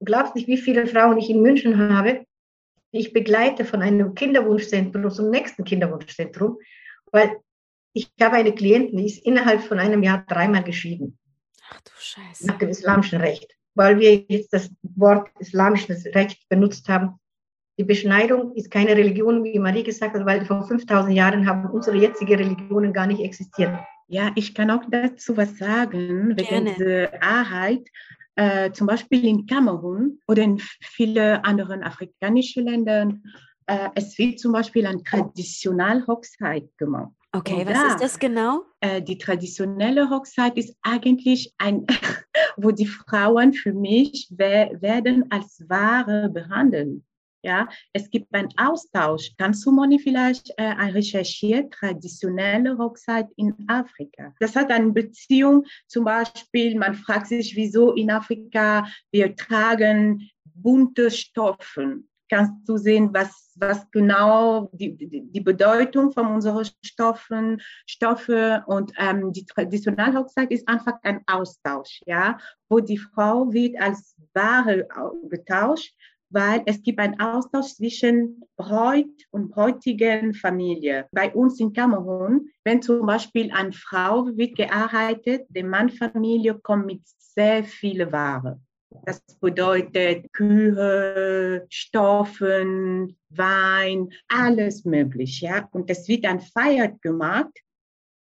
[0.00, 2.24] Du glaubst nicht, wie viele Frauen ich in München habe,
[2.92, 6.58] die ich begleite von einem Kinderwunschzentrum zum nächsten Kinderwunschzentrum,
[7.10, 7.36] weil
[7.92, 11.18] ich habe eine Klientin, die ist innerhalb von einem Jahr dreimal geschieden.
[11.70, 12.46] Ach du Scheiße.
[12.46, 13.54] Nach dem islamischen Recht.
[13.74, 17.18] Weil wir jetzt das Wort islamisches Recht benutzt haben.
[17.78, 21.96] Die Beschneidung ist keine Religion, wie Marie gesagt hat, weil vor 5000 Jahren haben unsere
[21.96, 23.72] jetzige Religionen gar nicht existiert.
[24.08, 27.86] Ja, ich kann auch dazu was sagen, wegen der Wahrheit.
[28.34, 33.22] Äh, zum Beispiel in Kamerun oder in vielen anderen afrikanischen Ländern,
[33.66, 37.12] äh, es wird zum Beispiel eine traditionelle Hochzeit gemacht.
[37.32, 38.62] Okay, Und was da, ist das genau?
[38.80, 41.86] Äh, die traditionelle Hochzeit ist eigentlich ein,
[42.56, 47.02] wo die Frauen für mich werden als Ware behandelt.
[47.48, 49.32] Ja, es gibt einen Austausch.
[49.38, 54.34] Kannst du, Moni, vielleicht äh, recherchieren, traditionelle Hochzeit in Afrika?
[54.38, 61.10] Das hat eine Beziehung, zum Beispiel, man fragt sich, wieso in Afrika wir tragen bunte
[61.10, 62.02] Stoffe.
[62.28, 69.32] Kannst du sehen, was, was genau die, die, Bedeutung von unseren Stoffen, Stoffe und ähm,
[69.32, 72.36] die traditionelle Hochzeit ist einfach ein Austausch, ja,
[72.68, 74.86] wo die Frau wird als Ware
[75.30, 75.94] getauscht
[76.30, 81.06] weil es gibt einen Austausch zwischen Bräut und bräutigen Familie.
[81.12, 87.02] Bei uns in Kamerun, wenn zum Beispiel eine Frau wird gearbeitet, die Mannfamilie kommt mit
[87.06, 88.66] sehr vielen Waren.
[89.04, 95.68] Das bedeutet Kühe, Stoffen, Wein, alles möglich, ja.
[95.72, 97.52] Und es wird dann feiert gemacht.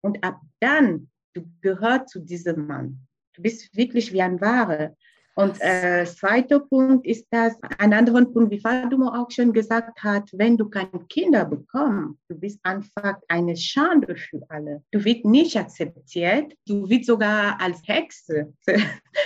[0.02, 3.06] Und ab dann, du gehörst zu diesem Mann.
[3.34, 4.96] Du bist wirklich wie ein Ware.
[5.40, 10.28] Und äh, zweiter Punkt ist das, ein anderer Punkt, wie Fadumo auch schon gesagt hat,
[10.34, 14.82] wenn du keine Kinder bekommst, du bist einfach eine Schande für alle.
[14.90, 18.52] Du wirst nicht akzeptiert, du wirst sogar als Hexe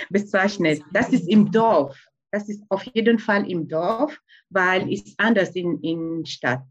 [0.09, 0.81] bezeichnet.
[0.93, 1.97] Das ist im Dorf.
[2.31, 4.17] Das ist auf jeden Fall im Dorf,
[4.49, 6.63] weil es anders in, in Stadt.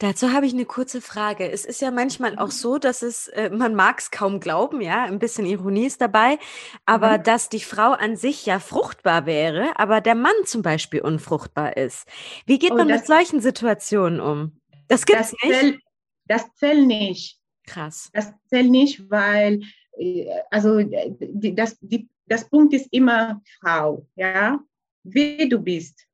[0.00, 1.50] Dazu habe ich eine kurze Frage.
[1.50, 2.52] Es ist ja manchmal auch mhm.
[2.52, 6.38] so, dass es, äh, man mag es kaum glauben, ja, ein bisschen Ironie ist dabei,
[6.86, 7.22] aber mhm.
[7.24, 12.06] dass die Frau an sich ja fruchtbar wäre, aber der Mann zum Beispiel unfruchtbar ist.
[12.46, 14.60] Wie geht oh, man mit solchen Situationen um?
[14.86, 15.58] Das gibt es nicht.
[15.58, 15.80] Zählt,
[16.26, 17.40] das zählt nicht.
[17.66, 18.08] Krass.
[18.12, 19.62] Das zählt nicht, weil,
[19.98, 24.60] äh, also die, das, die, das Punkt ist immer Frau, ja,
[25.02, 26.06] wie du bist.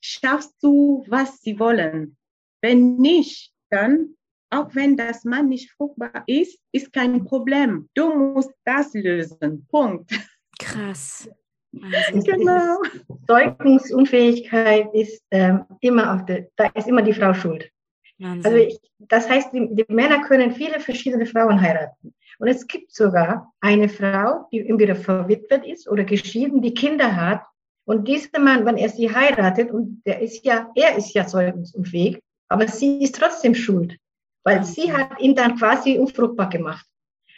[0.00, 2.17] Schaffst du, was sie wollen?
[2.60, 4.14] Wenn nicht, dann,
[4.50, 7.88] auch wenn das Mann nicht fruchtbar ist, ist kein Problem.
[7.94, 9.66] Du musst das lösen.
[9.68, 10.10] Punkt.
[10.58, 11.28] Krass.
[11.82, 12.80] Also genau.
[13.26, 17.70] Zeugungsunfähigkeit ist ähm, immer auf der, da ist immer die Frau schuld.
[18.18, 18.44] Wahnsinn.
[18.46, 22.14] Also ich, das heißt, die, die, Männer können viele verschiedene Frauen heiraten.
[22.38, 27.42] Und es gibt sogar eine Frau, die entweder verwitwet ist oder geschieden, die Kinder hat.
[27.84, 32.20] Und dieser Mann, wenn er sie heiratet, und der ist ja, er ist ja zeugungsunfähig,
[32.48, 33.96] aber sie ist trotzdem schuld,
[34.44, 36.86] weil sie hat ihn dann quasi unfruchtbar gemacht.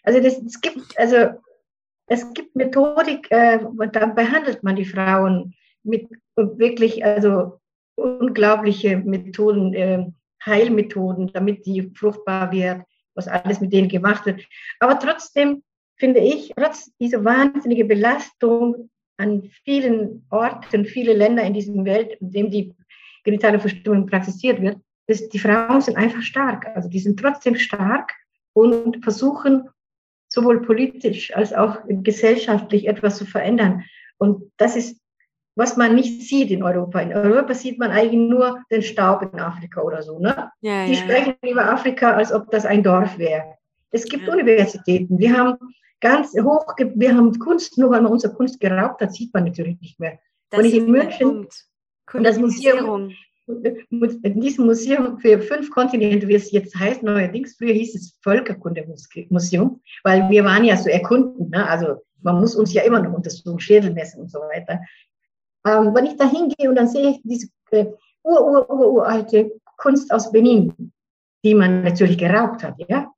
[0.02, 1.30] Also das, es gibt, also
[2.06, 3.60] es gibt Methodik, äh,
[3.92, 7.60] da behandelt man die Frauen mit wirklich, also
[7.96, 10.06] unglaubliche Methoden, äh,
[10.44, 12.82] Heilmethoden, damit die fruchtbar wird,
[13.14, 14.42] was alles mit denen gemacht wird.
[14.78, 15.62] Aber trotzdem
[15.96, 22.30] finde ich, trotz dieser wahnsinnige Belastung an vielen Orten, viele Länder in dieser Welt, in
[22.30, 22.74] dem die
[23.22, 24.78] genitale Verstümmelung praktiziert wird,
[25.10, 26.70] das, die Frauen sind einfach stark.
[26.74, 28.12] Also die sind trotzdem stark
[28.52, 29.68] und versuchen
[30.28, 33.82] sowohl politisch als auch gesellschaftlich etwas zu verändern.
[34.18, 35.00] Und das ist,
[35.56, 37.00] was man nicht sieht in Europa.
[37.00, 40.20] In Europa sieht man eigentlich nur den Staub in Afrika oder so.
[40.20, 40.50] Ne?
[40.60, 40.98] Ja, Die ja.
[40.98, 43.56] sprechen über Afrika, als ob das ein Dorf wäre.
[43.90, 44.32] Es gibt ja.
[44.32, 45.18] Universitäten.
[45.18, 45.56] Wir haben
[46.00, 49.80] ganz hoch, wir haben Kunst, nur weil man unsere Kunst geraubt hat, sieht man natürlich
[49.80, 50.20] nicht mehr.
[50.50, 51.48] Das und ich in München,
[52.22, 53.12] das Museum,
[53.62, 59.80] in diesem Museum für fünf Kontinente, wie es jetzt heißt, neuerdings, früher hieß es Völkerkundemuseum,
[60.04, 61.68] weil wir waren ja so erkunden, ne?
[61.68, 64.80] also man muss uns ja immer noch untersuchen, Schädel messen und so weiter.
[65.66, 67.86] Ähm, wenn ich da hingehe und dann sehe ich diese äh,
[68.22, 70.92] ur, ur, ur, uralte Kunst aus Benin,
[71.44, 73.10] die man natürlich geraubt hat, ja.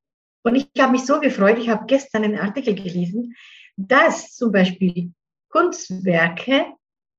[0.44, 3.34] Und ich habe mich so gefreut, ich habe gestern einen Artikel gelesen,
[3.76, 5.12] dass zum Beispiel
[5.50, 6.66] Kunstwerke,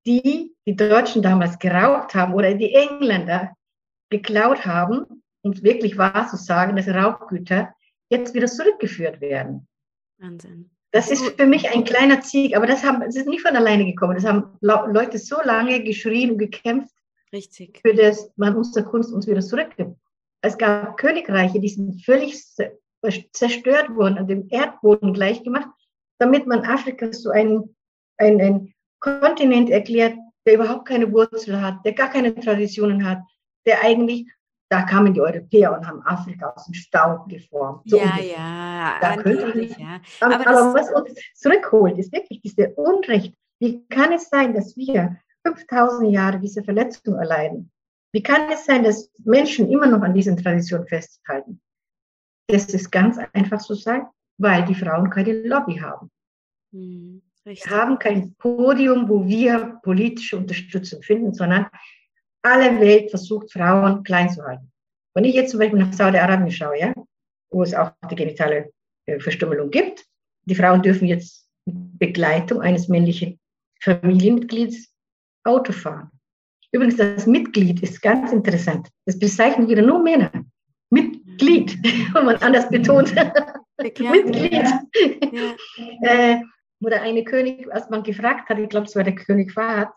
[0.05, 3.55] die die Deutschen damals geraubt haben oder die Engländer
[4.09, 7.73] geklaut haben, um es wirklich wahr zu sagen, dass Raubgüter
[8.09, 9.67] jetzt wieder zurückgeführt werden.
[10.19, 10.69] Wahnsinn.
[10.91, 13.83] Das ist für mich ein kleiner Sieg, aber das, haben, das ist nicht von alleine
[13.83, 14.13] gekommen.
[14.13, 16.93] Das haben Leute so lange geschrien und gekämpft,
[17.33, 17.79] Richtig.
[17.83, 19.97] für das man unsere Kunst uns wieder zurückgibt.
[20.41, 22.39] Es gab Königreiche, die sind völlig
[23.31, 25.69] zerstört worden, an dem Erdboden gleichgemacht,
[26.19, 27.75] damit man Afrika so einen,
[28.17, 33.19] einen, einen Kontinent erklärt, der überhaupt keine Wurzel hat, der gar keine Traditionen hat,
[33.65, 34.27] der eigentlich
[34.69, 37.83] da kamen die Europäer und haben Afrika aus dem Staub geformt.
[37.85, 40.01] So ja, ja, da könnte ja.
[40.19, 43.35] Aber, aber was uns zurückholt, ist wirklich diese Unrecht.
[43.59, 47.71] Wie kann es sein, dass wir 5000 Jahre diese Verletzung erleiden?
[48.13, 51.61] Wie kann es sein, dass Menschen immer noch an diesen Traditionen festhalten?
[52.47, 54.07] Das ist ganz einfach zu sagen,
[54.39, 56.09] weil die Frauen keine Lobby haben.
[56.73, 61.67] Hm, wir haben kein Podium, wo wir politische Unterstützung finden, sondern
[62.41, 64.71] alle Welt versucht, Frauen klein zu halten.
[65.13, 66.93] Wenn ich jetzt zum Beispiel nach Saudi-Arabien schaue, ja,
[67.51, 68.71] wo es auch die genitale
[69.05, 70.05] äh, Verstümmelung gibt,
[70.45, 73.39] die Frauen dürfen jetzt mit Begleitung eines männlichen
[73.81, 74.89] Familienmitglieds
[75.43, 76.09] Auto fahren.
[76.71, 78.87] Übrigens, das Mitglied ist ganz interessant.
[79.05, 80.31] Das bezeichnen wieder nur Männer.
[80.89, 81.77] Mitglied,
[82.13, 83.13] wenn man anders betont.
[83.77, 84.65] Mitglied.
[86.01, 86.41] Ja.
[86.83, 89.89] Äh, oder eine König, als man gefragt hat, ich glaube, es war der König Fahd,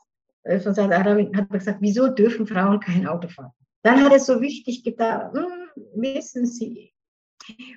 [0.44, 3.52] äh, von Saudi-Arabien hat man gesagt, wieso dürfen Frauen kein Auto fahren?
[3.82, 6.92] Dann hat er so wichtig gedacht, hm, wissen Sie,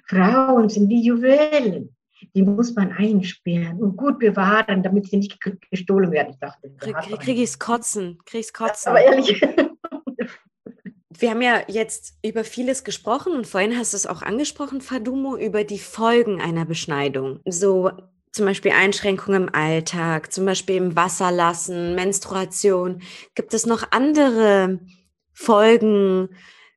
[0.08, 1.96] Frauen sind die Juwelen.
[2.36, 5.40] Die muss man einsperren und gut bewahren, damit sie nicht
[5.72, 6.32] gestohlen werden.
[6.32, 8.90] Ich dachte, krieg, krieg ich's kotzen, krieg's kotzen.
[8.90, 9.42] Aber ehrlich.
[11.18, 15.38] Wir haben ja jetzt über vieles gesprochen und vorhin hast du es auch angesprochen, Fadumo,
[15.38, 17.40] über die Folgen einer Beschneidung.
[17.46, 17.92] So
[18.32, 23.02] zum Beispiel Einschränkungen im Alltag, zum Beispiel im Wasserlassen, Menstruation.
[23.36, 24.80] Gibt es noch andere
[25.34, 26.30] Folgen,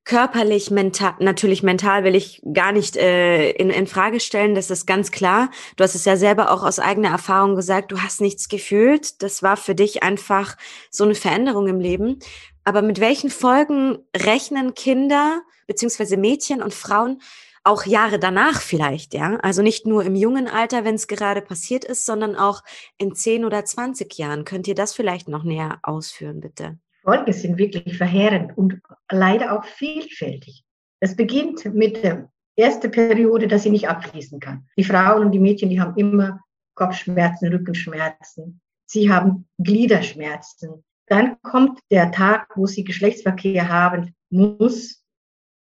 [0.04, 4.86] körperlich, mental, natürlich mental will ich gar nicht äh, in, in Frage stellen, das ist
[4.86, 5.50] ganz klar.
[5.76, 9.22] Du hast es ja selber auch aus eigener Erfahrung gesagt, du hast nichts gefühlt.
[9.22, 10.56] Das war für dich einfach
[10.90, 12.18] so eine Veränderung im Leben.
[12.64, 17.20] Aber mit welchen Folgen rechnen Kinder beziehungsweise Mädchen und Frauen
[17.64, 19.36] auch Jahre danach vielleicht, ja.
[19.36, 22.62] Also nicht nur im jungen Alter, wenn es gerade passiert ist, sondern auch
[22.98, 24.44] in 10 oder 20 Jahren.
[24.44, 26.78] Könnt ihr das vielleicht noch näher ausführen, bitte?
[27.02, 30.64] Folgen sind wirklich verheerend und leider auch vielfältig.
[31.00, 34.68] Es beginnt mit der ersten Periode, dass sie nicht abfließen kann.
[34.76, 36.40] Die Frauen und die Mädchen, die haben immer
[36.74, 38.60] Kopfschmerzen, Rückenschmerzen.
[38.86, 40.84] Sie haben Gliederschmerzen.
[41.06, 45.04] Dann kommt der Tag, wo sie Geschlechtsverkehr haben muss,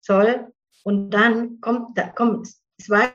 [0.02, 0.52] soll
[0.84, 2.48] und dann kommt, da kommt
[2.82, 3.12] zwei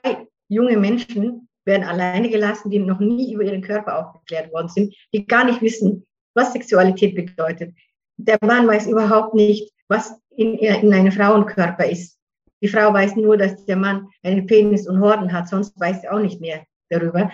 [0.49, 5.27] junge Menschen, werden alleine gelassen, die noch nie über ihren Körper aufgeklärt worden sind, die
[5.27, 7.75] gar nicht wissen, was Sexualität bedeutet.
[8.17, 12.19] Der Mann weiß überhaupt nicht, was in, in einem Frauenkörper ist.
[12.63, 16.09] Die Frau weiß nur, dass der Mann einen Penis und Horden hat, sonst weiß sie
[16.09, 17.31] auch nicht mehr darüber.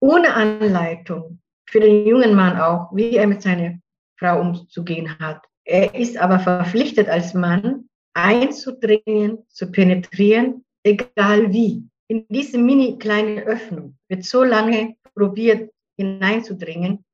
[0.00, 3.78] Ohne Anleitung für den jungen Mann auch, wie er mit seiner
[4.18, 5.42] Frau umzugehen hat.
[5.64, 11.84] Er ist aber verpflichtet als Mann, einzudringen, zu penetrieren, egal wie.
[12.08, 17.04] In diese mini kleine Öffnung wird so lange probiert hineinzudringen,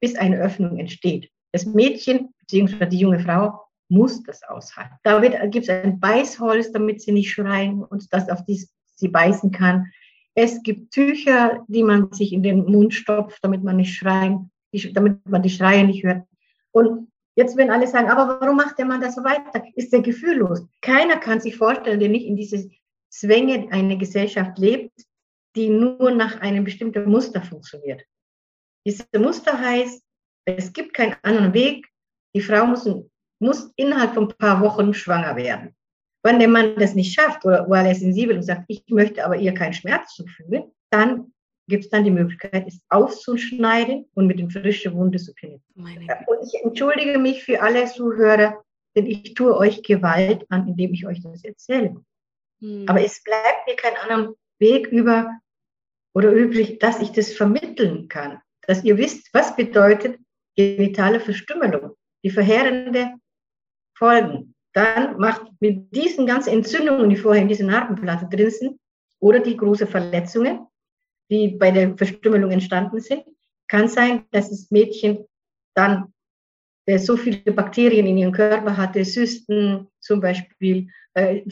[0.00, 1.30] bis eine Öffnung entsteht.
[1.52, 2.86] Das Mädchen bzw.
[2.86, 4.94] die junge Frau muss das aushalten.
[5.02, 9.50] Da gibt es ein Beißholz, damit sie nicht schreien und das auf die sie beißen
[9.50, 9.86] kann.
[10.34, 14.50] Es gibt Tücher, die man sich in den Mund stopft, damit man nicht schreien,
[14.92, 16.26] damit man die Schreie nicht hört.
[16.72, 19.64] Und Jetzt werden alle sagen, aber warum macht der Mann das so weiter?
[19.74, 20.62] Ist der gefühllos?
[20.80, 22.70] Keiner kann sich vorstellen, der nicht in diese
[23.10, 24.92] Zwänge einer Gesellschaft lebt,
[25.56, 28.02] die nur nach einem bestimmten Muster funktioniert.
[28.86, 30.02] Dieses Muster heißt,
[30.46, 31.88] es gibt keinen anderen Weg.
[32.34, 32.88] Die Frau muss,
[33.40, 35.74] muss innerhalb von ein paar Wochen schwanger werden.
[36.22, 39.36] Wenn der Mann das nicht schafft oder weil er sensibel und sagt, ich möchte aber
[39.36, 41.33] ihr keinen Schmerz zufügen, dann
[41.66, 46.08] gibt es dann die Möglichkeit, es aufzuschneiden und mit den frischen Wunde zu penetrieren.
[46.26, 48.62] Und ich entschuldige mich für alle Zuhörer,
[48.94, 51.96] denn ich tue euch Gewalt an, indem ich euch das erzähle.
[52.60, 52.84] Hm.
[52.88, 55.30] Aber es bleibt mir kein anderer Weg über
[56.14, 58.40] oder übrig, dass ich das vermitteln kann.
[58.66, 60.18] Dass ihr wisst, was bedeutet
[60.56, 63.14] genitale Verstümmelung, die verheerende
[63.96, 64.54] Folgen.
[64.72, 68.78] Dann macht mit diesen ganzen Entzündungen, die vorher in dieser Narbenplatte drin sind,
[69.20, 70.66] oder die großen Verletzungen,
[71.30, 73.24] die bei der Verstümmelung entstanden sind,
[73.68, 75.26] kann sein, dass das Mädchen
[75.74, 76.12] dann
[76.98, 81.42] so viele Bakterien in ihrem Körper hatte, Zysten zum Beispiel, äh,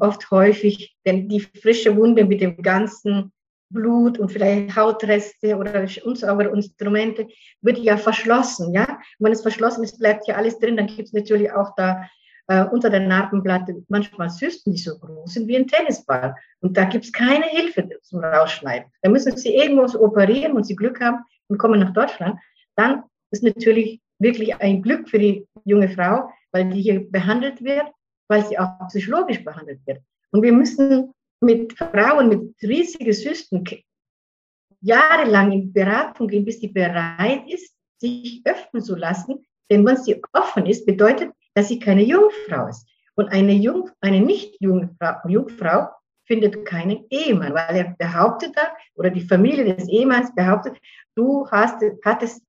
[0.00, 3.32] oft häufig, denn die frische Wunde mit dem ganzen
[3.70, 7.26] Blut und vielleicht Hautreste oder unsaubere Instrumente
[7.62, 9.00] wird ja verschlossen, ja.
[9.18, 12.06] Wenn es verschlossen ist, bleibt ja alles drin, dann gibt es natürlich auch da
[12.48, 16.34] äh, unter der Narbenplatte manchmal Zysten, die so groß sind wie ein Tennisball.
[16.60, 18.90] Und da gibt es keine Hilfe zum Rausschneiden.
[19.02, 22.38] Da müssen sie irgendwo operieren und sie Glück haben und kommen nach Deutschland.
[22.76, 27.86] Dann ist natürlich wirklich ein Glück für die junge Frau, weil die hier behandelt wird,
[28.28, 30.00] weil sie auch psychologisch behandelt wird.
[30.30, 33.64] Und wir müssen mit Frauen mit riesigen Zysten
[34.80, 39.44] jahrelang in Beratung gehen, bis sie bereit ist, sich öffnen zu lassen.
[39.70, 42.86] Denn wenn sie offen ist, bedeutet, dass sie keine Jungfrau ist.
[43.14, 45.88] Und eine, Jung, eine nicht Jungfrau, Jungfrau
[46.24, 50.78] findet keinen Ehemann, weil er behauptet hat, oder die Familie des Ehemanns behauptet,
[51.14, 52.42] du hast, hattest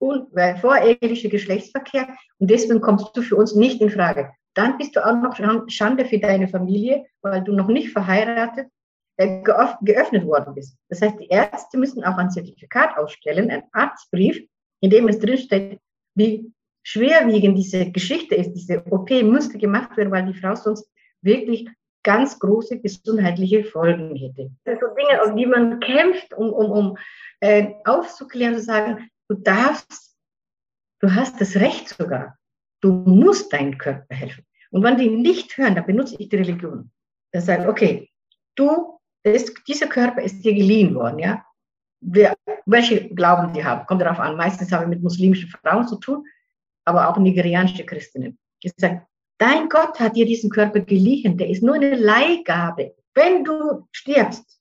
[0.00, 4.30] un, äh, voreheliche Geschlechtsverkehr und deswegen kommst du für uns nicht in Frage.
[4.54, 5.36] Dann bist du auch noch
[5.68, 8.68] Schande für deine Familie, weil du noch nicht verheiratet
[9.16, 10.76] äh, geöffnet worden bist.
[10.88, 14.40] Das heißt, die Ärzte müssen auch ein Zertifikat ausstellen, ein Arztbrief,
[14.80, 15.80] in dem es drinsteht,
[16.14, 16.52] wie
[16.88, 21.68] schwerwiegend diese Geschichte ist, diese OP müsste gemacht werden, weil die Frau sonst wirklich
[22.02, 24.50] ganz große gesundheitliche Folgen hätte.
[24.64, 26.98] Das sind so Dinge, um die man kämpft, um, um, um
[27.40, 30.16] äh, aufzuklären, zu sagen, du darfst,
[31.00, 32.38] du hast das Recht sogar,
[32.80, 34.46] du musst deinem Körper helfen.
[34.70, 36.90] Und wenn die nicht hören, dann benutze ich die Religion.
[37.32, 38.08] Dann sagen, okay,
[38.54, 41.44] du, ist, dieser Körper ist dir geliehen worden, ja.
[42.00, 44.36] Wer, welche Glauben die haben, kommt darauf an.
[44.36, 46.24] Meistens haben wir mit muslimischen Frauen zu tun
[46.88, 49.06] aber auch nigerianische Christinnen, gesagt,
[49.38, 52.94] dein Gott hat dir diesen Körper geliehen, der ist nur eine Leihgabe.
[53.14, 54.58] Wenn du stirbst,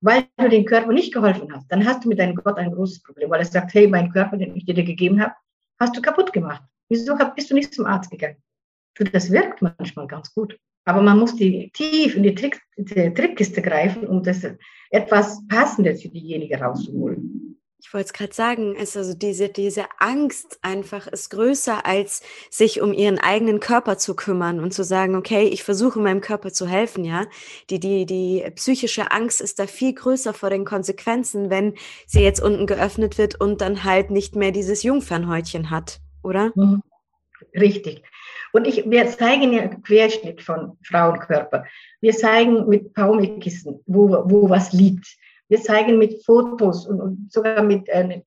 [0.00, 3.02] weil du den Körper nicht geholfen hast, dann hast du mit deinem Gott ein großes
[3.02, 5.34] Problem, weil er sagt, hey, mein Körper, den ich dir gegeben habe,
[5.80, 6.62] hast du kaputt gemacht.
[6.88, 8.36] Wieso bist du nicht zum Arzt gegangen?
[9.12, 10.58] Das wirkt manchmal ganz gut.
[10.84, 14.46] Aber man muss die tief in die, Trick, die Trickkiste greifen, um das
[14.90, 17.45] etwas Passendes für diejenige rauszuholen.
[17.86, 22.20] Ich wollte es gerade sagen, ist also diese, diese Angst einfach ist größer, als
[22.50, 26.52] sich um ihren eigenen Körper zu kümmern und zu sagen, okay, ich versuche meinem Körper
[26.52, 27.26] zu helfen, ja.
[27.70, 31.74] Die, die, die psychische Angst ist da viel größer vor den Konsequenzen, wenn
[32.08, 36.50] sie jetzt unten geöffnet wird und dann halt nicht mehr dieses Jungfernhäutchen hat, oder?
[36.56, 36.82] Mhm.
[37.54, 38.02] Richtig.
[38.52, 41.64] Und ich, wir zeigen ja Querschnitt von Frauenkörper.
[42.00, 45.06] Wir zeigen mit Paumekissen, wo, wo was liegt.
[45.48, 48.22] Wir zeigen mit Fotos und, und sogar mit, äh,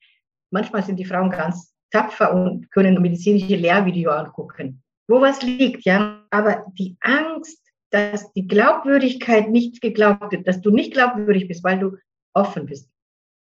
[0.52, 6.24] manchmal sind die Frauen ganz tapfer und können medizinische Lehrvideo angucken, wo was liegt, ja.
[6.30, 11.80] Aber die Angst, dass die Glaubwürdigkeit nicht geglaubt wird, dass du nicht glaubwürdig bist, weil
[11.80, 11.98] du
[12.34, 12.90] offen bist.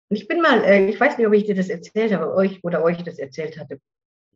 [0.09, 2.63] Und ich bin mal, äh, ich weiß nicht, ob ich dir das erzählt habe, euch
[2.63, 3.81] oder euch das erzählt hatte.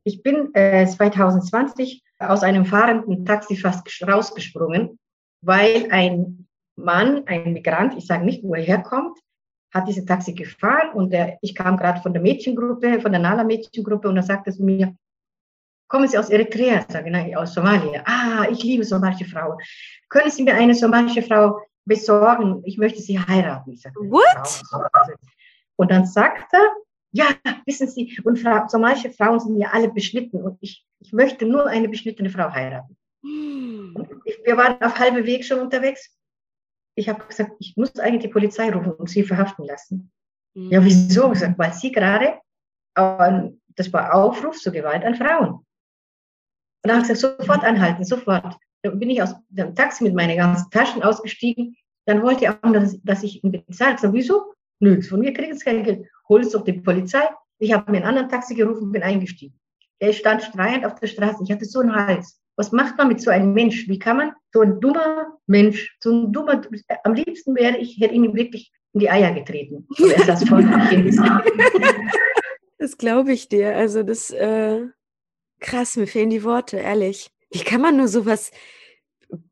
[0.03, 4.99] Ich bin äh, 2020 aus einem fahrenden Taxi fast rausgesprungen,
[5.43, 6.49] weil ein
[6.85, 9.19] Mann, ein Migrant, ich sage nicht, wo er herkommt,
[9.73, 14.09] hat diese Taxi gefahren und der, ich kam gerade von der Mädchengruppe, von der Nala-Mädchengruppe
[14.09, 14.95] und er sagte zu mir,
[15.89, 16.85] kommen Sie aus Eritrea?
[16.89, 18.03] Sage ich, nein, aus Somalia.
[18.05, 19.59] Ah, ich liebe somalische Frauen.
[20.09, 22.63] Können Sie mir eine somalische Frau besorgen?
[22.65, 23.73] Ich möchte sie heiraten.
[23.73, 24.63] Ich sage, What?
[25.77, 26.69] Und dann sagt er,
[27.13, 27.27] ja,
[27.65, 31.67] wissen Sie, und Fra somalische Frauen sind ja alle beschnitten und ich, ich möchte nur
[31.67, 32.97] eine beschnittene Frau heiraten.
[33.23, 33.95] Hm.
[34.45, 36.17] Wir waren auf halbem Weg schon unterwegs
[36.95, 40.11] ich habe gesagt, ich muss eigentlich die Polizei rufen und sie verhaften lassen.
[40.55, 40.71] Mhm.
[40.71, 41.29] Ja, wieso?
[41.29, 42.39] gesagt, weil sie gerade,
[42.95, 45.65] äh, das war Aufruf zur Gewalt an Frauen.
[46.83, 48.57] Und dann habe ich gesagt, sofort anhalten, sofort.
[48.83, 51.77] Dann bin ich aus dem Taxi mit meinen ganzen Taschen ausgestiegen.
[52.07, 53.95] Dann wollte er auch, dass, dass ich ihn bezahle.
[53.95, 54.55] Ich sage, wieso?
[54.81, 56.07] Nö, von mir kriegen sie kein Geld.
[56.29, 57.23] Hol es doch die Polizei.
[57.59, 59.59] Ich habe mir einen anderen Taxi gerufen und bin eingestiegen.
[59.99, 61.45] Er stand schreiend auf der Straße.
[61.45, 62.41] Ich hatte so einen Hals.
[62.57, 63.87] Was macht man mit so einem Mensch?
[63.87, 66.61] Wie kann man so ein dummer Mensch, so ein dummer,
[67.05, 69.87] am liebsten wäre ich, hätte ihn wirklich in die Eier getreten.
[70.27, 70.45] das
[72.79, 73.77] das glaube ich dir.
[73.77, 74.87] Also das, äh,
[75.61, 77.31] krass, mir fehlen die Worte, ehrlich.
[77.51, 78.51] Wie kann man nur sowas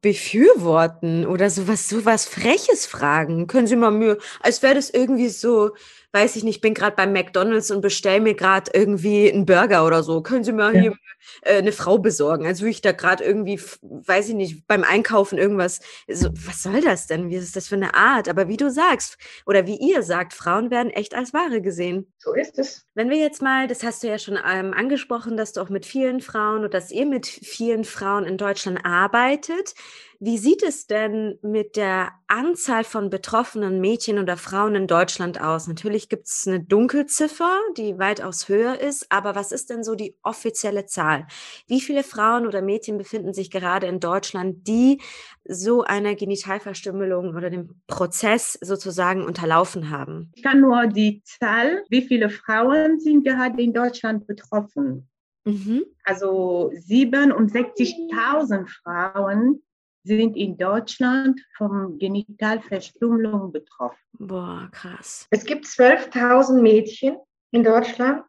[0.00, 3.46] befürworten oder sowas, sowas Freches fragen?
[3.46, 5.70] Können Sie mal Mühe, als wäre das irgendwie so,
[6.12, 10.02] weiß ich nicht, bin gerade beim McDonalds und bestelle mir gerade irgendwie einen Burger oder
[10.02, 10.22] so.
[10.22, 10.80] Können Sie mir ja.
[10.80, 10.94] hier
[11.42, 12.46] äh, eine Frau besorgen?
[12.46, 15.80] Als würde ich da gerade irgendwie, weiß ich nicht, beim Einkaufen irgendwas.
[16.08, 17.28] So, was soll das denn?
[17.28, 18.28] Wie ist das für eine Art?
[18.28, 22.12] Aber wie du sagst oder wie ihr sagt, Frauen werden echt als Ware gesehen.
[22.16, 22.86] So ist es.
[22.94, 25.84] Wenn wir jetzt mal, das hast du ja schon ähm, angesprochen, dass du auch mit
[25.84, 29.74] vielen Frauen oder dass ihr mit vielen Frauen in Deutschland arbeitet.
[30.20, 35.68] Wie sieht es denn mit der Anzahl von betroffenen Mädchen oder Frauen in Deutschland aus?
[35.68, 40.16] Natürlich gibt es eine Dunkelziffer, die weitaus höher ist, aber was ist denn so die
[40.24, 41.28] offizielle Zahl?
[41.68, 45.00] Wie viele Frauen oder Mädchen befinden sich gerade in Deutschland, die
[45.44, 50.32] so einer Genitalverstümmelung oder dem Prozess sozusagen unterlaufen haben?
[50.34, 55.08] Ich kann nur die Zahl, wie viele Frauen sind gerade in Deutschland betroffen.
[55.44, 55.84] Mhm.
[56.02, 59.62] Also 67.000 Frauen
[60.08, 63.98] sind in Deutschland von Genitalverstümmelung betroffen.
[64.18, 65.26] Boah, krass.
[65.30, 67.16] Es gibt 12.000 Mädchen
[67.52, 68.22] in Deutschland,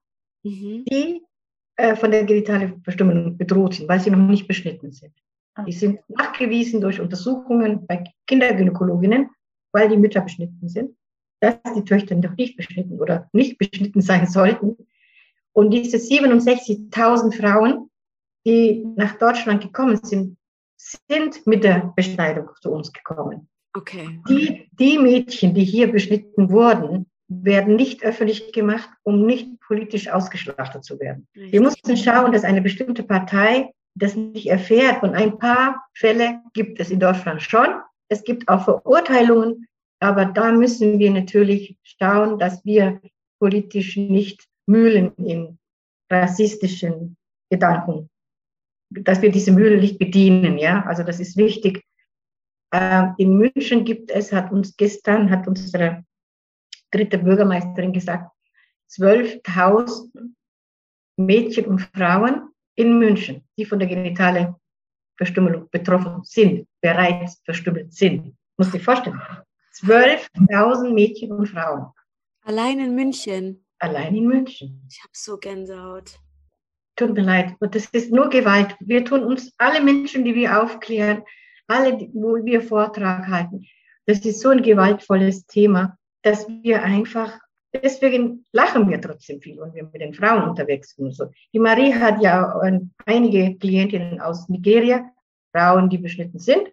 [0.43, 0.83] mhm.
[0.85, 1.23] die
[1.77, 5.13] äh, von der Genitalverstümmelung bedroht sind, weil sie noch nicht beschnitten sind.
[5.55, 5.63] Ah.
[5.63, 9.29] Die sind nachgewiesen durch Untersuchungen bei Kindergynäkologinnen,
[9.71, 10.95] weil die Mütter beschnitten sind,
[11.39, 14.75] dass die Töchter noch nicht beschnitten oder nicht beschnitten sein sollten.
[15.53, 17.89] Und diese 67.000 Frauen,
[18.45, 20.37] die nach Deutschland gekommen sind,
[20.79, 23.49] sind mit der Beschneidung zu uns gekommen.
[23.73, 24.21] Okay.
[24.27, 30.83] Die, die Mädchen, die hier beschnitten wurden, werden nicht öffentlich gemacht, um nicht politisch ausgeschlachtet
[30.83, 31.27] zu werden.
[31.35, 31.51] Richtig.
[31.51, 35.03] Wir mussten schauen, dass eine bestimmte Partei das nicht erfährt.
[35.03, 37.67] Und ein paar Fälle gibt es in Deutschland schon.
[38.07, 39.67] Es gibt auch Verurteilungen,
[39.99, 42.99] aber da müssen wir natürlich schauen, dass wir
[43.39, 45.59] politisch nicht mühlen in
[46.11, 47.17] rassistischen
[47.51, 48.08] Gedanken
[48.89, 50.57] dass wir diese Mühle nicht bedienen.
[50.57, 51.83] Ja, also das ist wichtig.
[52.71, 56.03] Ähm, in München gibt es, hat uns gestern, hat unsere
[56.91, 58.31] dritte Bürgermeisterin gesagt,
[58.91, 60.33] 12.000
[61.17, 64.55] Mädchen und Frauen in München, die von der genitalen
[65.17, 68.35] Verstümmelung betroffen sind, bereits verstümmelt sind.
[68.57, 69.21] Muss dir vorstellen.
[69.75, 71.91] 12.000 Mädchen und Frauen.
[72.41, 73.65] Allein in München.
[73.79, 74.81] Allein in München.
[74.89, 76.19] Ich habe so Gänsehaut.
[76.99, 77.55] Tut mir leid.
[77.61, 78.75] Und das ist nur Gewalt.
[78.81, 81.23] Wir tun uns, alle Menschen, die wir aufklären,
[81.67, 83.65] alle, wo wir Vortrag halten,
[84.05, 87.39] das ist so ein gewaltvolles Thema, dass wir einfach,
[87.71, 91.15] deswegen lachen wir trotzdem viel, wenn wir mit den Frauen unterwegs sind.
[91.15, 91.31] So.
[91.53, 92.59] Die Marie hat ja
[93.05, 95.09] einige Klientinnen aus Nigeria,
[95.53, 96.69] Frauen, die beschnitten sind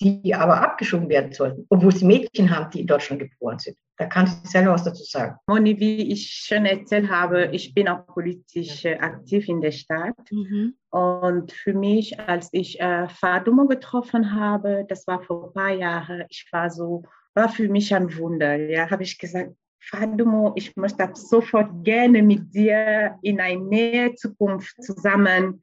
[0.00, 3.76] die aber abgeschoben werden sollten, obwohl sie Mädchen haben, die in Deutschland geboren sind.
[3.96, 5.36] Da kann sie selber was dazu sagen.
[5.46, 10.16] Moni, wie ich schon erzählt habe, ich bin auch politisch äh, aktiv in der Stadt.
[10.32, 10.74] Mhm.
[10.90, 16.24] Und für mich, als ich äh, Fadumo getroffen habe, das war vor ein paar Jahren,
[16.28, 18.56] ich war so, war für mich ein Wunder.
[18.56, 24.82] Ja, habe ich gesagt, Fadumo, ich möchte sofort gerne mit dir in eine nähe Zukunft
[24.82, 25.62] zusammen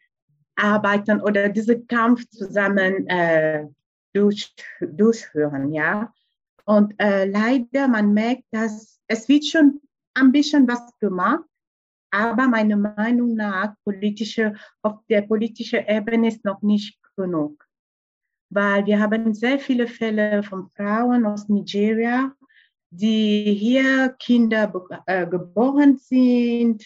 [0.55, 3.65] arbeiten oder diesen Kampf zusammen äh,
[4.13, 6.13] durch, durchführen, ja.
[6.65, 9.81] Und äh, leider, man merkt, dass es wird schon
[10.13, 11.43] ein bisschen was gemacht,
[12.11, 17.65] aber meiner Meinung nach politische, auf der politischen Ebene ist noch nicht genug.
[18.49, 22.33] Weil wir haben sehr viele Fälle von Frauen aus Nigeria,
[22.89, 24.73] die hier Kinder
[25.05, 26.83] äh, geboren sind,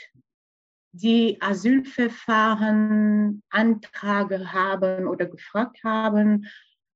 [0.91, 6.45] die Asylverfahren Anträge haben oder gefragt haben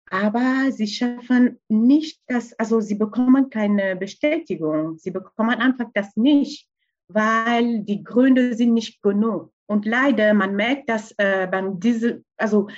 [0.10, 4.98] aber sie schaffen nicht das, also sie bekommen keine Bestätigung.
[4.98, 6.68] Sie bekommen einfach das nicht,
[7.08, 9.54] weil die Gründe sind nicht genug.
[9.68, 12.70] Und leider, man merkt, dass äh, beim diese, also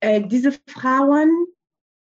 [0.00, 1.46] äh, diese Frauen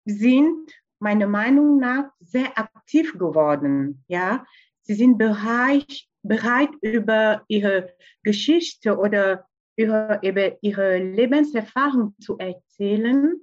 [0.06, 4.02] sind meiner Meinung nach sehr aktiv geworden.
[4.08, 4.46] Ja,
[4.80, 7.92] sie sind bereit, bereit über ihre
[8.22, 9.46] Geschichte oder
[9.76, 13.42] über, über ihre Lebenserfahrung zu erzählen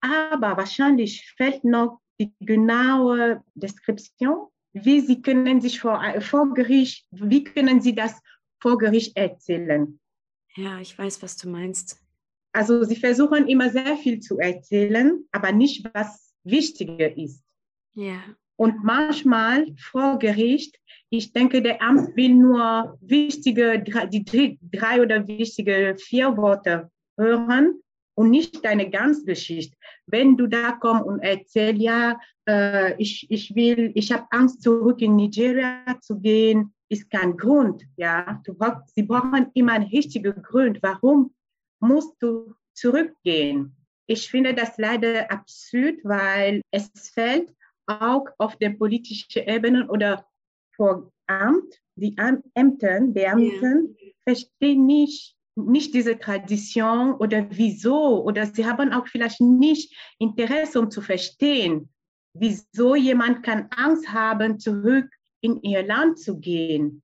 [0.00, 4.48] aber wahrscheinlich fehlt noch die genaue Deskription.
[4.72, 8.20] Wie sie können sich vor, vor Gericht, wie können sie das
[8.60, 9.98] vor Gericht erzählen?
[10.54, 11.98] Ja, ich weiß, was du meinst.
[12.52, 17.42] Also sie versuchen immer sehr viel zu erzählen, aber nicht, was wichtiger ist.
[17.94, 18.20] Ja.
[18.56, 20.76] Und manchmal vor Gericht,
[21.08, 27.80] ich denke, der Amt will nur wichtige, die drei oder wichtige vier Worte hören
[28.20, 29.74] und nicht deine ganze Geschichte.
[30.04, 35.00] Wenn du da kommst und erzählst, ja, äh, ich, ich will, ich habe Angst, zurück
[35.00, 38.42] in Nigeria zu gehen, ist kein Grund, ja.
[38.44, 40.82] Du brauch, sie brauchen immer einen richtigen Grund.
[40.82, 41.32] Warum
[41.78, 43.74] musst du zurückgehen?
[44.06, 47.48] Ich finde das leider absurd, weil es fällt
[47.86, 50.26] auch auf der politischen Ebene oder
[50.76, 52.14] vor Amt, die
[52.54, 54.12] Ämter, Beamten ja.
[54.24, 60.90] verstehen nicht, nicht diese Tradition oder wieso oder sie haben auch vielleicht nicht Interesse, um
[60.90, 61.88] zu verstehen,
[62.34, 65.08] wieso jemand kann Angst haben, zurück
[65.42, 67.02] in ihr Land zu gehen.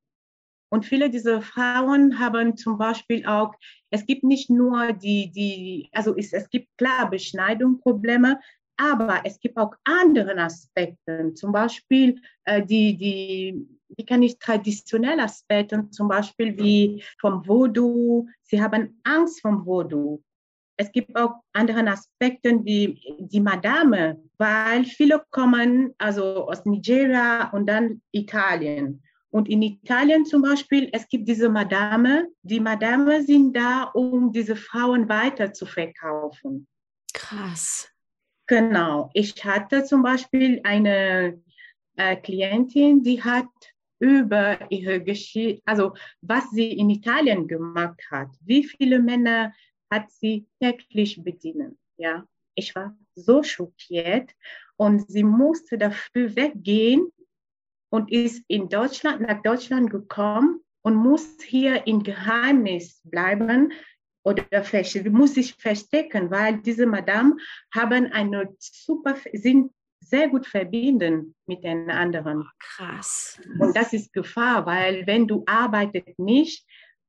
[0.69, 3.55] Und viele dieser Frauen haben zum Beispiel auch,
[3.91, 8.41] es gibt nicht nur die, die also es, es gibt klar Beschneidungsprobleme,
[8.77, 15.23] aber es gibt auch andere Aspekte, zum Beispiel äh, die, die, wie kann ich traditionelle
[15.23, 18.27] Aspekte, zum Beispiel wie vom Voodoo.
[18.43, 20.23] Sie haben Angst vom Voodoo.
[20.79, 27.67] Es gibt auch andere Aspekte wie die Madame, weil viele kommen also aus Nigeria und
[27.67, 29.03] dann Italien.
[29.31, 32.29] Und in Italien zum Beispiel, es gibt diese Madame.
[32.43, 36.67] Die Madame sind da, um diese Frauen weiter zu verkaufen.
[37.13, 37.91] Krass.
[38.47, 39.11] Genau.
[39.15, 41.43] Ich hatte zum Beispiel eine
[41.97, 43.49] äh, Klientin, die hat
[43.99, 49.53] über ihre Geschichte, also was sie in Italien gemacht hat, wie viele Männer
[49.91, 51.79] hat sie täglich bedienen.
[51.97, 54.31] Ja, ich war so schockiert
[54.77, 57.13] und sie musste dafür weggehen
[57.91, 63.73] und ist in Deutschland, nach Deutschland gekommen und muss hier in Geheimnis bleiben
[64.23, 64.45] oder
[65.11, 67.37] muss sich verstecken, weil diese Madame
[67.73, 69.73] haben eine super, sind
[70.09, 72.43] sehr gut verbinden mit den anderen.
[72.43, 73.41] Oh, krass.
[73.59, 76.67] Und das ist Gefahr, weil wenn du arbeitest nicht,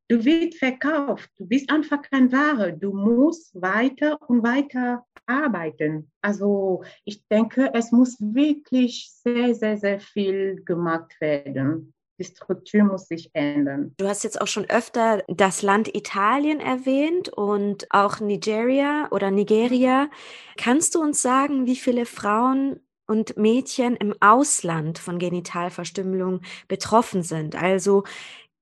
[0.08, 6.12] du wirst verkauft, du bist einfach kein Ware, du musst weiter und weiter arbeiten.
[6.22, 11.94] Also ich denke, es muss wirklich sehr, sehr, sehr viel gemacht werden.
[12.20, 13.94] Die Struktur muss sich ändern.
[13.98, 20.10] Du hast jetzt auch schon öfter das Land Italien erwähnt und auch Nigeria oder Nigeria.
[20.58, 27.56] Kannst du uns sagen, wie viele Frauen und Mädchen im Ausland von Genitalverstümmelung betroffen sind?
[27.56, 28.04] Also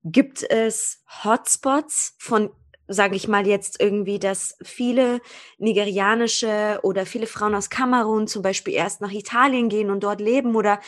[0.03, 2.51] gibt es Hotspots von
[2.87, 5.19] sage ich mal jetzt irgendwie, dass viele
[5.57, 10.55] nigerianische oder viele Frauen aus Kamerun zum Beispiel erst nach Italien gehen und dort leben
[10.55, 10.79] oder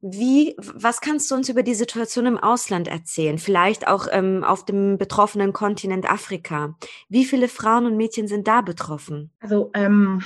[0.00, 3.38] wie, was kannst du uns über die Situation im Ausland erzählen?
[3.38, 6.76] Vielleicht auch ähm, auf dem betroffenen Kontinent Afrika.
[7.08, 9.32] Wie viele Frauen und Mädchen sind da betroffen?
[9.40, 10.22] Also ähm,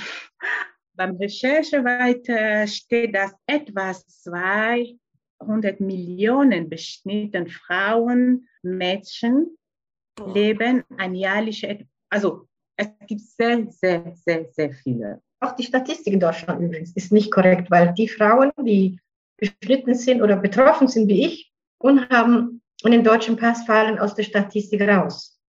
[1.03, 9.57] beim Recherche weiter steht, dass etwa 200 Millionen beschnittene Frauen, Mädchen
[10.15, 10.33] Boah.
[10.33, 11.79] leben ein jährliches,
[12.09, 12.47] also
[12.77, 15.21] es gibt sehr, sehr, sehr, sehr viele.
[15.41, 19.01] Auch die Statistik in Deutschland übrigens ist nicht korrekt, weil die Frauen, die
[19.37, 24.23] beschnitten sind oder betroffen sind wie ich und haben einen deutschen Pass fallen aus der
[24.23, 25.41] Statistik raus.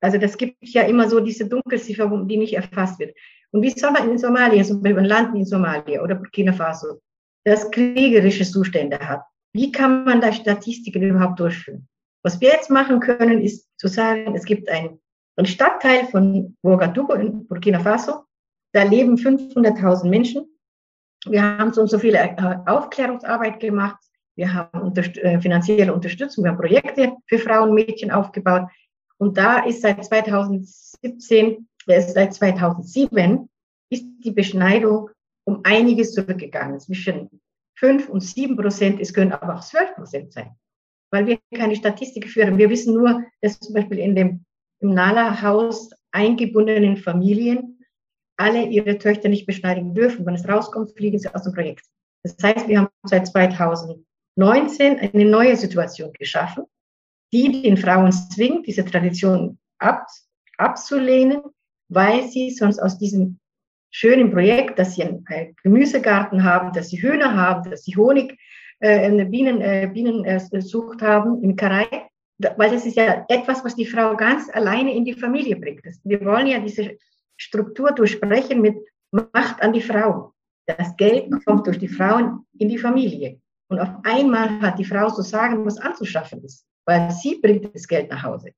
[0.00, 3.16] Also das gibt ja immer so diese Dunkelziffer, die nicht erfasst wird.
[3.52, 7.00] Und wie soll man in Somalia, zum Beispiel ein Land in Somalia oder Burkina Faso,
[7.44, 9.22] das kriegerische Zustände hat,
[9.54, 11.88] wie kann man da Statistiken überhaupt durchführen?
[12.22, 15.00] Was wir jetzt machen können, ist zu sagen, es gibt einen,
[15.44, 18.24] Stadtteil von Ouagadougou in Burkina Faso,
[18.72, 20.46] da leben 500.000 Menschen.
[21.26, 22.34] Wir haben so und so viel äh,
[22.66, 23.98] Aufklärungsarbeit gemacht.
[24.36, 28.68] Wir haben unterst äh, finanzielle Unterstützung, wir haben Projekte für Frauen und Mädchen aufgebaut.
[29.18, 31.56] Und da ist seit 2017, äh,
[31.88, 33.48] seit 2007,
[33.90, 35.10] ist die Beschneidung
[35.44, 36.78] um einiges zurückgegangen.
[36.78, 37.40] Zwischen
[37.78, 40.56] 5 und 7 Prozent, es können aber auch 12 Prozent sein
[41.10, 42.58] weil wir keine Statistik führen.
[42.58, 44.44] Wir wissen nur, dass zum Beispiel in dem
[44.80, 47.84] im Nala-Haus eingebundenen Familien
[48.36, 50.24] alle ihre Töchter nicht beschneiden dürfen.
[50.24, 51.84] Wenn es rauskommt, fliegen sie aus dem Projekt.
[52.22, 56.64] Das heißt, wir haben seit 2019 eine neue Situation geschaffen,
[57.32, 60.06] die den Frauen zwingt, diese Tradition ab,
[60.58, 61.42] abzulehnen,
[61.88, 63.38] weil sie sonst aus diesem
[63.90, 65.24] schönen Projekt, dass sie einen
[65.62, 68.38] Gemüsegarten haben, dass sie Hühner haben, dass sie Honig
[68.80, 72.08] äh, Bienen, äh, Bienenzucht äh, haben, Imkerei,
[72.56, 75.82] weil das ist ja etwas, was die Frau ganz alleine in die Familie bringt.
[76.04, 76.96] Wir wollen ja diese
[77.36, 78.76] Struktur durchsprechen mit
[79.10, 80.32] Macht an die Frau.
[80.66, 83.40] Das Geld kommt durch die Frauen in die Familie.
[83.68, 87.88] Und auf einmal hat die Frau zu sagen, was anzuschaffen ist, weil sie bringt das
[87.88, 88.52] Geld nach Hause.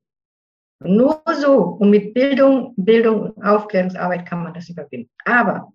[0.82, 5.10] Nur so und mit Bildung, Bildung und Aufklärungsarbeit kann man das überwinden.
[5.24, 5.72] Aber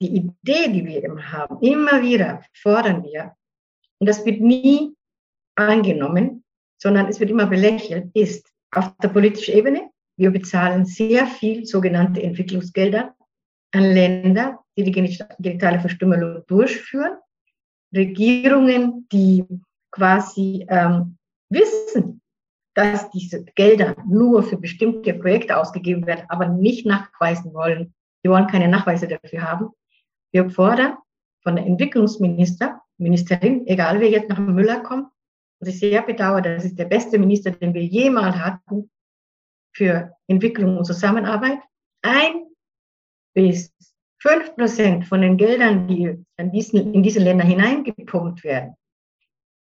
[0.00, 3.34] die Idee, die wir immer haben, immer wieder fordern wir,
[3.98, 4.94] und das wird nie
[5.56, 6.44] angenommen,
[6.78, 9.90] sondern es wird immer belächelt, ist auf der politischen Ebene.
[10.16, 13.14] Wir bezahlen sehr viel sogenannte Entwicklungsgelder
[13.72, 17.16] an Länder, die die genitale Verstümmelung durchführen.
[17.94, 19.44] Regierungen, die
[19.90, 21.16] quasi ähm,
[21.50, 22.19] wissen,
[22.80, 28.46] dass diese Gelder nur für bestimmte Projekte ausgegeben werden, aber nicht nachweisen wollen, Die wollen
[28.46, 29.70] keine Nachweise dafür haben.
[30.32, 30.96] Wir fordern
[31.42, 35.08] von der Entwicklungsminister, Ministerin, egal wer jetzt nach Müller kommt,
[35.58, 38.90] was ich sehr bedauere, das ist der beste Minister, den wir jemals hatten
[39.74, 41.60] für Entwicklung und Zusammenarbeit.
[42.02, 42.46] Ein
[43.34, 43.72] bis
[44.18, 46.52] fünf Prozent von den Geldern, die in,
[46.94, 48.74] in diese Länder hineingepumpt werden,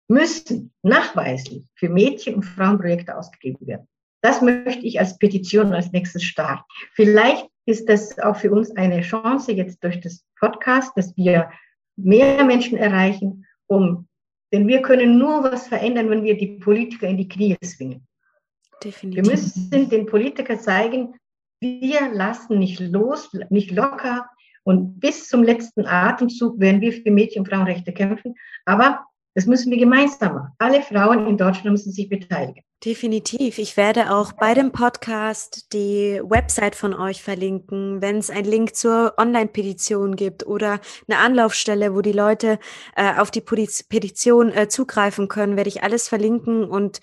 [0.09, 3.87] müssen nachweislich für Mädchen- und Frauenprojekte ausgegeben werden.
[4.23, 6.65] Das möchte ich als Petition als nächstes starten.
[6.95, 11.51] Vielleicht ist das auch für uns eine Chance jetzt durch das Podcast, dass wir
[11.97, 14.09] mehr Menschen erreichen, um,
[14.53, 18.07] denn wir können nur was verändern, wenn wir die Politiker in die Knie zwingen.
[18.83, 19.25] Definitiv.
[19.25, 21.15] Wir müssen den Politikern zeigen,
[21.61, 24.29] wir lassen nicht los, nicht locker
[24.63, 28.35] und bis zum letzten Atemzug werden wir für Mädchen- und Frauenrechte kämpfen.
[28.65, 29.05] Aber
[29.35, 30.53] das müssen wir gemeinsam machen.
[30.59, 32.63] Alle Frauen in Deutschland müssen sich beteiligen.
[32.85, 33.59] Definitiv.
[33.59, 38.77] Ich werde auch bei dem Podcast die Website von euch verlinken, wenn es einen Link
[38.77, 42.61] zur Online-Petition gibt oder eine Anlaufstelle, wo die Leute
[42.95, 47.01] äh, auf die Petition äh, zugreifen können, werde ich alles verlinken und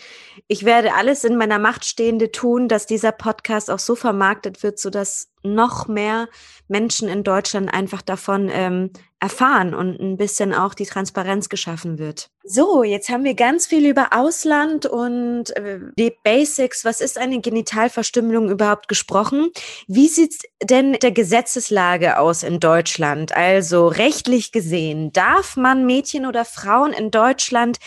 [0.47, 4.79] ich werde alles in meiner Macht Stehende tun, dass dieser Podcast auch so vermarktet wird,
[4.79, 6.29] sodass noch mehr
[6.69, 8.91] Menschen in Deutschland einfach davon ähm,
[9.25, 12.29] erfahren und ein bisschen auch die Transparenz geschaffen wird.
[12.43, 17.41] So, jetzt haben wir ganz viel über Ausland und äh, die Basics, was ist eine
[17.41, 19.49] Genitalverstümmelung überhaupt gesprochen?
[19.87, 23.35] Wie sieht denn der Gesetzeslage aus in Deutschland?
[23.35, 27.79] Also rechtlich gesehen, darf man Mädchen oder Frauen in Deutschland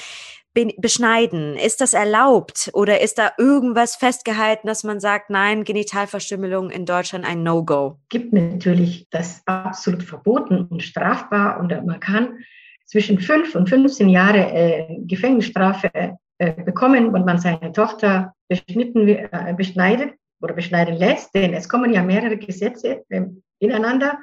[0.78, 1.56] beschneiden?
[1.56, 2.70] Ist das erlaubt?
[2.72, 7.98] Oder ist da irgendwas festgehalten, dass man sagt, nein, Genitalverstümmelung in Deutschland ein No-Go?
[8.08, 11.60] Gibt natürlich das absolut verboten und strafbar.
[11.60, 12.38] Und man kann
[12.86, 15.90] zwischen fünf und 15 Jahre äh, Gefängnisstrafe
[16.38, 21.92] äh, bekommen, wenn man seine Tochter beschnitten, äh, beschneidet oder beschneiden lässt, denn es kommen
[21.92, 23.22] ja mehrere Gesetze äh,
[23.58, 24.18] ineinander,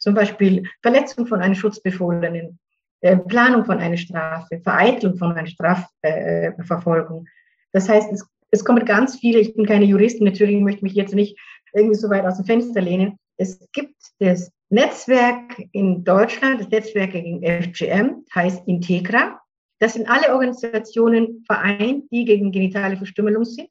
[0.00, 2.58] zum Beispiel Verletzung von einem Schutzbefohlenen,
[3.00, 7.26] Planung von einer Strafe, Vereitelung von einer Strafverfolgung.
[7.72, 11.14] das heißt, es, es kommen ganz viele, ich bin keine Juristin, natürlich möchte mich jetzt
[11.14, 11.38] nicht
[11.72, 13.16] irgendwie so weit aus dem Fenster lehnen.
[13.36, 19.40] Es gibt das Netzwerk in Deutschland, das Netzwerk gegen FGM, heißt Integra.
[19.78, 23.68] Das sind alle Organisationen vereint, die gegen genitale Verstümmelung sind.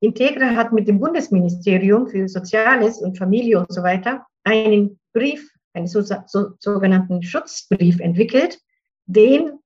[0.00, 5.86] Integra hat mit dem Bundesministerium für Soziales und Familie und so weiter einen Brief einen
[5.86, 8.58] so, so, sogenannten Schutzbrief entwickelt.
[9.06, 9.58] Den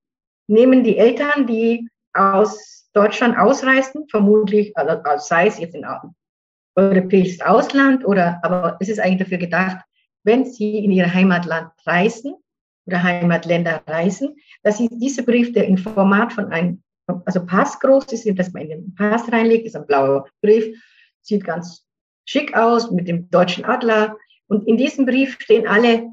[0.49, 5.85] nehmen die Eltern, die aus Deutschland ausreisen, vermutlich, also, also sei es jetzt in
[6.77, 9.85] europäisches Ausland oder, aber es ist eigentlich dafür gedacht,
[10.25, 12.35] wenn sie in ihr Heimatland reisen
[12.87, 16.83] oder Heimatländer reisen, dass sie diese Brief, der im Format von einem,
[17.25, 20.77] also Pass groß ist, dass man in den Pass reinlegt, ist ein blauer Brief,
[21.23, 21.87] sieht ganz
[22.25, 24.17] schick aus mit dem deutschen Adler,
[24.49, 26.13] und in diesem Brief stehen alle,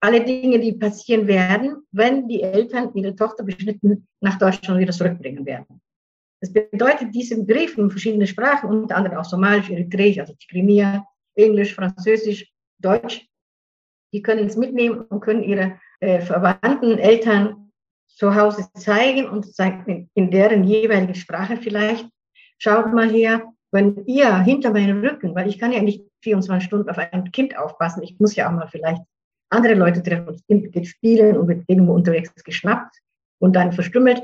[0.00, 5.44] alle Dinge, die passieren werden, wenn die Eltern ihre Tochter beschnitten nach Deutschland wieder zurückbringen
[5.44, 5.80] werden.
[6.40, 11.74] Das bedeutet, diese Briefe in verschiedenen Sprachen, unter anderem auch Somalisch, Eritreisch, also Krimia, Englisch,
[11.74, 13.26] Französisch, Deutsch,
[14.12, 17.70] die können es mitnehmen und können ihre äh, Verwandten, Eltern
[18.08, 22.08] zu Hause zeigen und zeigen in, in deren jeweiligen Sprache vielleicht.
[22.58, 26.90] Schaut mal her, wenn ihr hinter meinem Rücken, weil ich kann ja nicht 24 Stunden
[26.90, 29.02] auf ein Kind aufpassen, ich muss ja auch mal vielleicht
[29.50, 32.96] andere Leute treffen und das Kind geht spielen und wird irgendwo unterwegs geschnappt
[33.38, 34.22] und dann verstümmelt,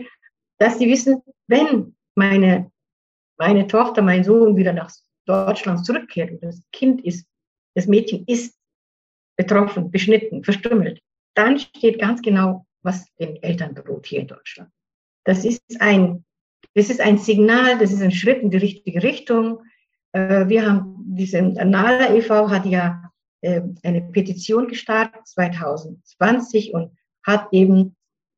[0.58, 2.70] dass sie wissen, wenn meine,
[3.38, 4.90] meine Tochter, mein Sohn wieder nach
[5.26, 7.26] Deutschland zurückkehrt und das Kind ist,
[7.74, 8.56] das Mädchen ist
[9.36, 11.00] betroffen, beschnitten, verstümmelt,
[11.34, 14.70] dann steht ganz genau, was den Eltern droht hier in Deutschland.
[15.24, 16.24] Das ist ein
[16.76, 19.60] das ist ein Signal, das ist ein Schritt in die richtige Richtung.
[20.16, 22.48] Äh, wir haben, diese Nala e.V.
[22.48, 23.02] hat ja
[23.42, 26.90] äh, eine Petition gestartet 2020 und
[27.22, 27.94] hat eben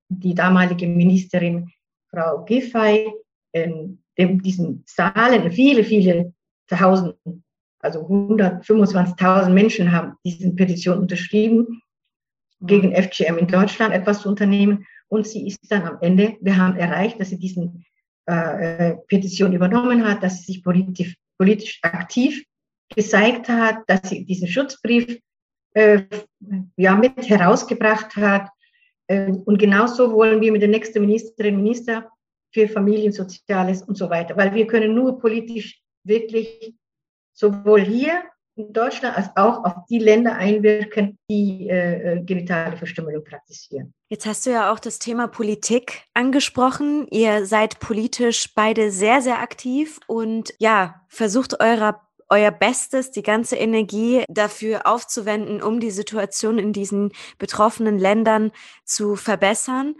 [0.09, 1.71] die damalige Ministerin
[2.11, 3.13] Frau Giffey
[3.53, 6.33] in diesen Zahlen, viele, viele
[6.69, 7.15] Tausend,
[7.81, 11.83] also 125.000 Menschen haben diese Petition unterschrieben,
[12.61, 14.87] gegen FGM in Deutschland etwas zu unternehmen.
[15.09, 17.85] Und sie ist dann am Ende, wir haben erreicht, dass sie diesen
[18.27, 22.45] äh, Petition übernommen hat, dass sie sich politisch, politisch aktiv
[22.95, 25.21] gezeigt hat, dass sie diesen Schutzbrief
[25.75, 26.03] äh,
[26.77, 28.49] ja, mit herausgebracht hat.
[29.07, 32.11] Äh, und genauso wollen wir mit der nächsten Ministerin, Minister
[32.53, 36.75] für Familien, Soziales und so weiter, weil wir können nur politisch wirklich
[37.35, 38.23] sowohl hier
[38.59, 43.95] in Deutschland als auch auf die Länder einwirken, die äh, äh, genitale Verstümmelung praktizieren.
[44.09, 47.07] Jetzt hast du ja auch das Thema Politik angesprochen.
[47.11, 52.01] Ihr seid politisch beide sehr, sehr aktiv und ja, versucht eurer
[52.31, 58.53] euer Bestes, die ganze Energie dafür aufzuwenden, um die Situation in diesen betroffenen Ländern
[58.85, 59.95] zu verbessern.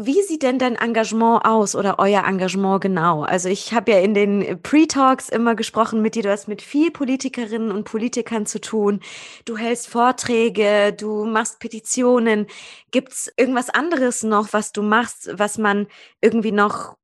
[0.00, 3.22] Wie sieht denn dein Engagement aus oder euer Engagement genau?
[3.24, 6.92] Also ich habe ja in den Pre-Talks immer gesprochen mit dir, du hast mit viel
[6.92, 9.00] Politikerinnen und Politikern zu tun.
[9.44, 12.46] Du hältst Vorträge, du machst Petitionen.
[12.92, 15.88] Gibt es irgendwas anderes noch, was du machst, was man
[16.20, 16.97] irgendwie noch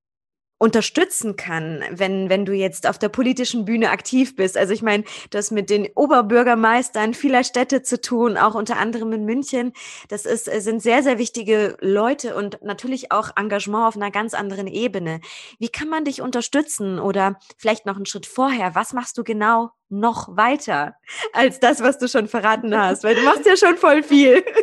[0.58, 4.56] unterstützen kann, wenn, wenn du jetzt auf der politischen Bühne aktiv bist.
[4.56, 9.24] Also ich meine, das mit den Oberbürgermeistern vieler Städte zu tun, auch unter anderem in
[9.24, 9.72] München.
[10.08, 14.32] Das ist, äh, sind sehr, sehr wichtige Leute und natürlich auch Engagement auf einer ganz
[14.32, 15.20] anderen Ebene.
[15.58, 18.74] Wie kann man dich unterstützen oder vielleicht noch einen Schritt vorher?
[18.74, 20.94] Was machst du genau noch weiter
[21.32, 23.02] als das, was du schon verraten hast?
[23.02, 24.44] Weil du machst ja schon voll viel.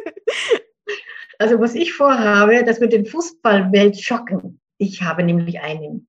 [1.37, 4.60] Also was ich vorhabe, das wird den Fußballwelt schocken.
[4.81, 6.01] Ich habe nämlich eine,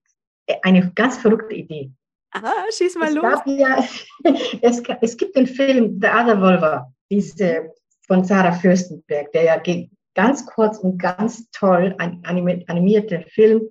[0.63, 1.93] eine ganz verrückte Idee.
[2.31, 3.41] Ah, schieß mal es los.
[3.45, 3.85] Ja,
[4.63, 7.71] es, es, gibt den Film The Other Volver, diese
[8.07, 9.61] von Sarah Fürstenberg, der ja
[10.15, 13.69] ganz kurz und ganz toll ein animierter Film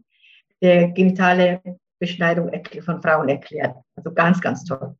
[0.62, 1.60] der genitale
[1.98, 2.52] Beschneidung
[2.86, 3.76] von Frauen erklärt.
[3.96, 4.96] Also ganz, ganz toll.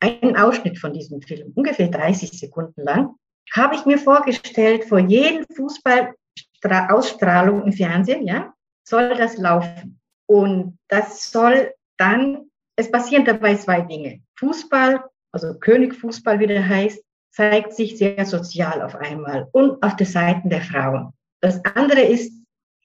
[0.00, 3.14] Ein Ausschnitt von diesem Film, ungefähr 30 Sekunden lang,
[3.54, 8.52] habe ich mir vorgestellt, vor jedem Fußballausstrahlung im Fernsehen, ja,
[8.88, 10.00] soll das laufen.
[10.26, 14.20] Und das soll dann, es passieren dabei zwei Dinge.
[14.38, 19.96] Fußball, also König Fußball, wie der heißt, zeigt sich sehr sozial auf einmal und auf
[19.96, 21.12] der Seite der Frauen.
[21.40, 22.32] Das andere ist,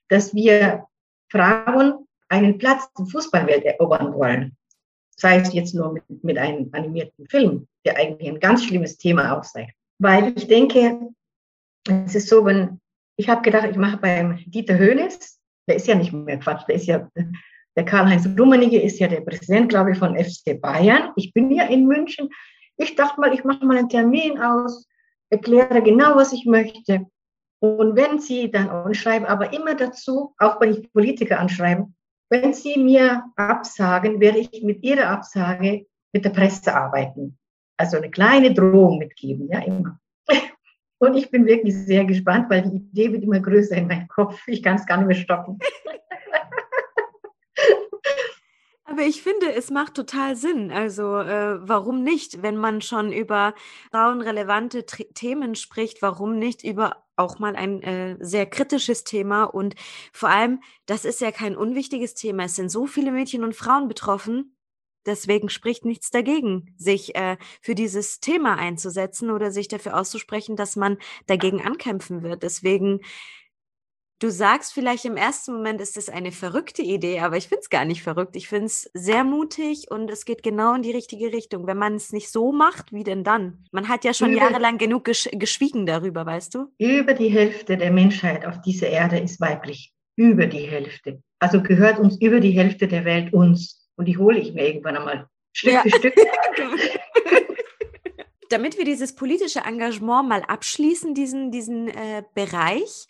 [0.10, 0.86] dass wir
[1.32, 4.56] Frauen einen Platz in Fußballwelt erobern wollen.
[5.16, 9.42] Sei es jetzt nur mit, mit einem animierten Film, der eigentlich ein ganz schlimmes Thema
[9.44, 9.74] sei.
[10.00, 11.10] Weil ich denke,
[11.88, 12.80] es ist so, wenn,
[13.16, 16.76] ich habe gedacht, ich mache beim Dieter Höhnes, der ist ja nicht mehr Quatsch, der
[16.76, 17.08] ist ja,
[17.76, 21.12] der Karl-Heinz Rummenigge ist ja der Präsident, glaube ich, von FC Bayern.
[21.16, 22.30] Ich bin ja in München.
[22.78, 24.88] Ich dachte mal, ich mache mal einen Termin aus,
[25.30, 27.06] erkläre genau, was ich möchte.
[27.60, 31.88] Und wenn Sie dann, und schreibe aber immer dazu, auch wenn ich Politiker anschreibe,
[32.30, 37.38] wenn Sie mir absagen, werde ich mit Ihrer Absage mit der Presse arbeiten.
[37.78, 40.00] Also eine kleine Drohung mitgeben, ja, immer.
[41.04, 44.40] Und ich bin wirklich sehr gespannt, weil die Idee wird immer größer in meinem Kopf.
[44.48, 45.60] Ich kann es gar nicht mehr stoppen.
[48.86, 50.72] Aber ich finde, es macht total Sinn.
[50.72, 53.54] Also äh, warum nicht, wenn man schon über
[53.92, 59.44] frauenrelevante T Themen spricht, warum nicht über auch mal ein äh, sehr kritisches Thema?
[59.44, 59.76] Und
[60.14, 62.46] vor allem, das ist ja kein unwichtiges Thema.
[62.46, 64.53] Es sind so viele Mädchen und Frauen betroffen.
[65.06, 70.76] Deswegen spricht nichts dagegen, sich äh, für dieses Thema einzusetzen oder sich dafür auszusprechen, dass
[70.76, 70.98] man
[71.28, 72.44] dagegen ankämpfen wird.
[72.44, 73.02] Deswegen,
[74.20, 77.70] du sagst vielleicht im ersten Moment, ist es eine verrückte Idee, aber ich finde es
[77.70, 78.36] gar nicht verrückt.
[78.38, 81.68] Ich finde es sehr mutig und es geht genau in die richtige Richtung.
[81.68, 83.66] Wenn man es nicht so macht, wie denn dann?
[83.72, 86.68] Man hat ja schon über, jahrelang genug gesch geschwiegen darüber, weißt du?
[86.78, 89.94] Über die Hälfte der Menschheit auf dieser Erde ist weiblich.
[90.16, 91.22] Über die Hälfte.
[91.40, 93.83] Also gehört uns über die Hälfte der Welt uns.
[93.96, 95.82] Und die hole ich mir irgendwann einmal Stück ja.
[95.82, 96.16] für Stück.
[98.50, 103.08] Damit wir dieses politische Engagement mal abschließen, diesen, diesen äh, Bereich,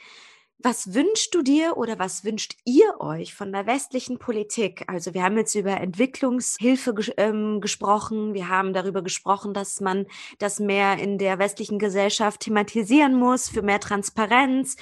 [0.64, 4.86] was wünschst du dir oder was wünscht ihr euch von der westlichen Politik?
[4.88, 10.06] Also wir haben jetzt über Entwicklungshilfe ges ähm, gesprochen, wir haben darüber gesprochen, dass man
[10.40, 14.78] das mehr in der westlichen Gesellschaft thematisieren muss für mehr Transparenz.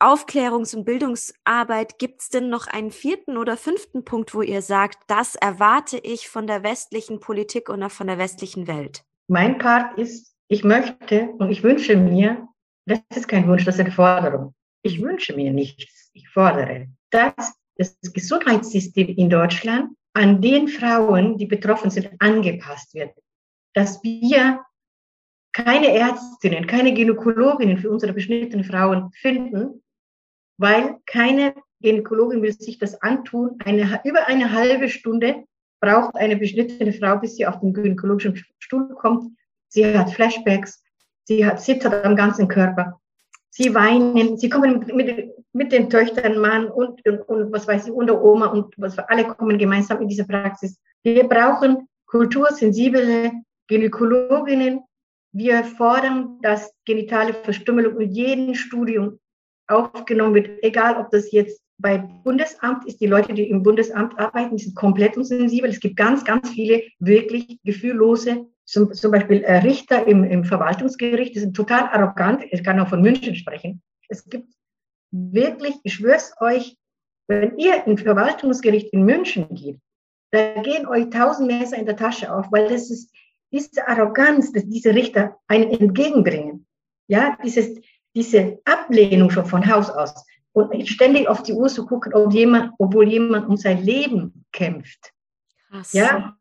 [0.00, 4.98] Aufklärungs- und Bildungsarbeit, gibt es denn noch einen vierten oder fünften Punkt, wo ihr sagt,
[5.08, 9.04] das erwarte ich von der westlichen Politik und auch von der westlichen Welt?
[9.28, 12.48] Mein Part ist, ich möchte und ich wünsche mir,
[12.86, 14.54] das ist kein Wunsch, das ist eine Forderung.
[14.82, 21.46] Ich wünsche mir nichts, ich fordere, dass das Gesundheitssystem in Deutschland an den Frauen, die
[21.46, 23.12] betroffen sind, angepasst wird.
[23.74, 24.64] Dass wir
[25.52, 29.82] keine Ärztinnen, keine Gynäkologinnen für unsere beschnittenen Frauen finden,
[30.60, 33.56] weil keine Gynäkologin will sich das antun.
[33.64, 35.44] Eine, über eine halbe Stunde
[35.80, 39.32] braucht eine beschnittene Frau, bis sie auf den gynäkologischen Stuhl kommt.
[39.68, 40.82] Sie hat Flashbacks,
[41.24, 43.00] sie hat zittert am ganzen Körper.
[43.48, 47.92] Sie weinen, sie kommen mit, mit den Töchtern, Mann und, und, und was weiß ich,
[47.92, 50.78] und der Oma und was alle kommen gemeinsam in diese Praxis.
[51.02, 53.32] Wir brauchen kultursensible
[53.66, 54.80] Gynäkologinnen.
[55.32, 59.18] Wir fordern, dass genitale Verstümmelung in jedem Studium
[59.70, 64.58] aufgenommen wird, egal ob das jetzt bei Bundesamt ist, die Leute, die im Bundesamt arbeiten,
[64.58, 65.70] sind komplett unsensibel.
[65.70, 71.34] Es gibt ganz, ganz viele wirklich gefühllose, zum, zum Beispiel äh, Richter im, im Verwaltungsgericht,
[71.34, 72.44] die sind total arrogant.
[72.50, 73.82] Ich kann auch von München sprechen.
[74.08, 74.52] Es gibt
[75.10, 76.76] wirklich, ich schwöre es euch,
[77.26, 79.78] wenn ihr ins Verwaltungsgericht in München geht,
[80.32, 83.12] da gehen euch tausend Messer in der Tasche auf, weil das ist
[83.52, 86.66] diese Arroganz, dass diese Richter einen entgegenbringen.
[87.08, 87.80] Ja, dieses,
[88.14, 92.72] diese Ablehnung schon von Haus aus und ständig auf die Uhr zu gucken, ob jemand,
[92.78, 95.12] obwohl jemand um sein Leben kämpft.
[95.68, 95.92] Krass.
[95.92, 96.36] Ja,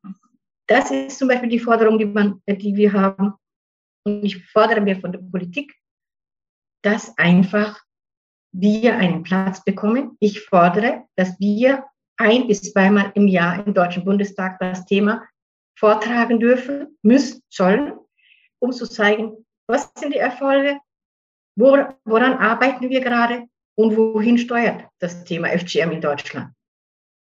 [0.68, 3.34] das ist zum Beispiel die Forderung, die, man, die wir haben.
[4.04, 5.76] Und ich fordere mir von der Politik,
[6.82, 7.80] dass einfach
[8.52, 10.18] wir einen Platz bekommen.
[10.20, 11.86] Ich fordere, dass wir
[12.18, 15.24] ein bis zweimal im Jahr im Deutschen Bundestag das Thema
[15.78, 17.94] vortragen dürfen, müssen, sollen,
[18.60, 20.80] um zu zeigen, was sind die Erfolge,
[21.60, 26.54] woran arbeiten wir gerade und wohin steuert das Thema FGM in Deutschland.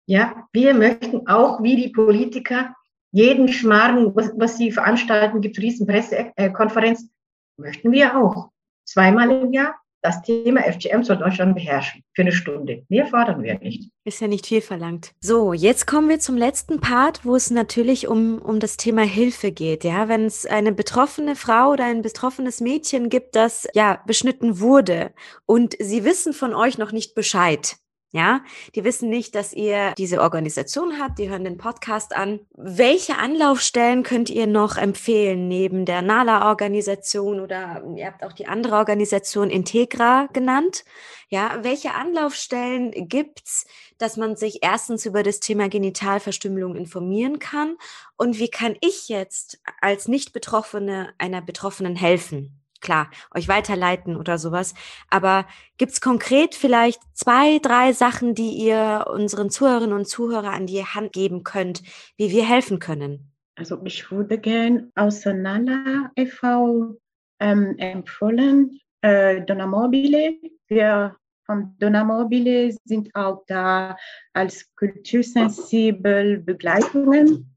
[0.09, 2.75] Ja, wir möchten auch wie die Politiker
[3.13, 7.09] jeden Schmarrn, was, was sie veranstalten, gibt riesen Pressekonferenz,
[7.57, 8.51] möchten wir auch
[8.85, 9.75] zweimal im Jahr
[10.07, 12.03] das Thema FGM soll Deutschland beherrschen.
[12.15, 12.85] Für eine Stunde.
[12.89, 13.91] Mehr fordern wir nicht.
[14.05, 15.13] Ist ja nicht viel verlangt.
[15.21, 19.51] So, jetzt kommen wir zum letzten Part, wo es natürlich um, um das Thema Hilfe
[19.51, 19.83] geht.
[19.83, 25.13] Ja, wenn es eine betroffene Frau oder ein betroffenes Mädchen gibt, das ja beschnitten wurde
[25.45, 27.77] und sie wissen von euch noch nicht Bescheid.
[28.17, 28.41] Ja,
[28.75, 32.41] die wissen nicht, dass ihr diese Organisation habt, die hören den Podcast an.
[32.55, 38.77] Welche Anlaufstellen könnt ihr noch empfehlen neben der NALA-Organisation oder ihr habt auch die andere
[38.77, 40.87] Organisation Integra genannt?
[41.29, 43.67] Ja, welche Anlaufstellen gibt's,
[43.99, 47.77] dass man sich erstens über das Thema Genitalverstümmelung informieren kann
[48.17, 52.63] und wie kann ich jetzt als Nicht-Betroffene einer Betroffenen helfen?
[52.81, 54.75] Klar, euch weiterleiten oder sowas.
[55.11, 55.47] Aber
[55.79, 60.85] gibt es konkret vielleicht zwei, drei Sachen, die ihr unseren Zuhörerinnen und Zuhörern an die
[60.85, 61.83] Hand geben könnt,
[62.17, 63.33] wie wir helfen können?
[63.57, 66.97] Also ich würde gerne auseinander e.V.
[67.39, 70.35] Ähm, empfehlen, äh, Donamobile.
[70.69, 71.17] Wir
[71.47, 73.97] von Donamobile sind auch da
[74.33, 77.57] als kultursensibel Begleitungen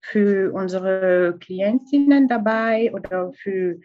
[0.00, 3.80] für unsere Klientinnen dabei oder für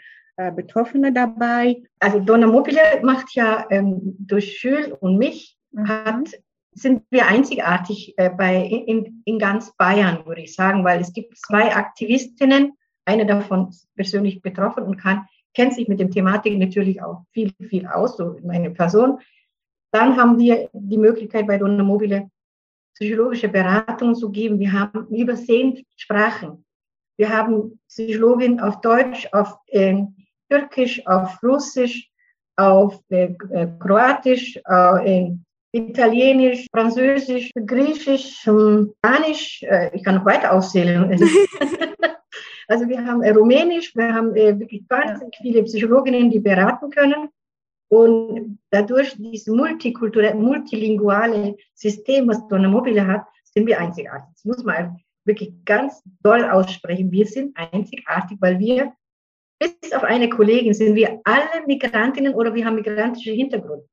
[0.56, 1.84] Betroffene dabei.
[2.00, 5.88] Also Donna Mobile macht ja ähm, durch Schül und mich, mhm.
[5.88, 6.30] hat,
[6.72, 11.38] sind wir einzigartig äh, bei, in, in ganz Bayern, würde ich sagen, weil es gibt
[11.38, 12.74] zwei Aktivistinnen,
[13.06, 17.52] eine davon ist persönlich betroffen und kann, kennt sich mit dem Thematik natürlich auch viel,
[17.68, 19.20] viel aus, so meine Person.
[19.92, 22.30] Dann haben wir die Möglichkeit bei Donna Mobile
[22.94, 24.60] psychologische Beratung zu geben.
[24.60, 26.66] Wir haben über zehn Sprachen.
[27.18, 30.04] Wir haben Psychologin auf Deutsch, auf äh,
[30.50, 32.10] Türkisch, auf Russisch,
[32.56, 35.32] auf äh, äh Kroatisch, äh,
[35.72, 39.64] Italienisch, Französisch, Griechisch, Spanisch.
[39.64, 41.12] Äh, ich kann noch weiter auszählen.
[42.68, 47.30] also wir haben Rumänisch, wir haben wirklich ganz viele Psychologinnen, die beraten können.
[47.92, 54.30] Und dadurch dieses multikulturelle, multilinguale System, was Donna Mobile hat, sind wir einzigartig.
[54.34, 57.12] Das muss man wirklich ganz doll aussprechen.
[57.12, 58.94] Wir sind einzigartig, weil wir
[59.60, 63.84] bis auf eine Kollegin sind wir alle Migrantinnen oder wir haben migrantische Hintergrund.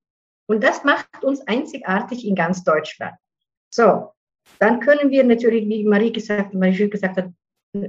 [0.49, 3.15] Und das macht uns einzigartig in ganz Deutschland.
[3.71, 4.13] So,
[4.61, 7.31] dann können wir natürlich, wie Marie gesagt, Marie gesagt hat,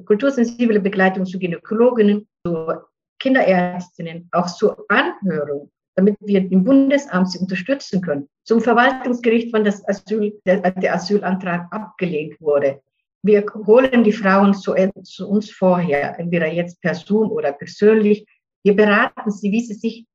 [0.06, 2.74] kultursensible Begleitung zu Gynäkologinnen, zu
[3.20, 8.28] Kinderärztinnen, auch zur Anhörung, damit wir im Bundesamt sie unterstützen können.
[8.44, 12.82] Zum Verwaltungsgericht, wenn das Asyl, der, der Asylantrag abgelehnt wurde
[13.24, 18.26] wir holen die Frauen zu, zu, uns vorher, entweder jetzt per Zoom oder persönlich.
[18.64, 20.06] Wir beraten sie, wie sie sich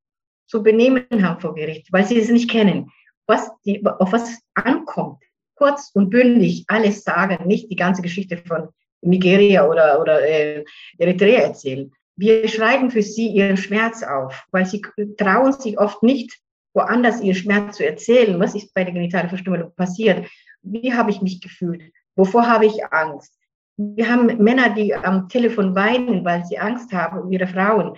[0.46, 2.90] zu benehmen haben vor Gericht, weil sie es nicht kennen,
[3.26, 5.22] was die, auf was ankommt.
[5.54, 8.68] Kurz und bündig alles sagen, nicht die ganze Geschichte von
[9.00, 10.64] Nigeria oder, oder äh,
[10.98, 11.92] Eritrea erzählen.
[12.16, 14.82] Wir schreiben für sie ihren Schmerz auf, weil sie
[15.16, 16.38] trauen sich oft nicht,
[16.74, 18.38] woanders ihren Schmerz zu erzählen.
[18.38, 20.28] Was ist bei der genitalen Verstümmelung passiert?
[20.62, 21.82] Wie habe ich mich gefühlt?
[22.16, 23.38] Wovor habe ich Angst?
[23.76, 27.96] Wir haben Männer, die am Telefon weinen, weil sie Angst haben um ihre Frauen.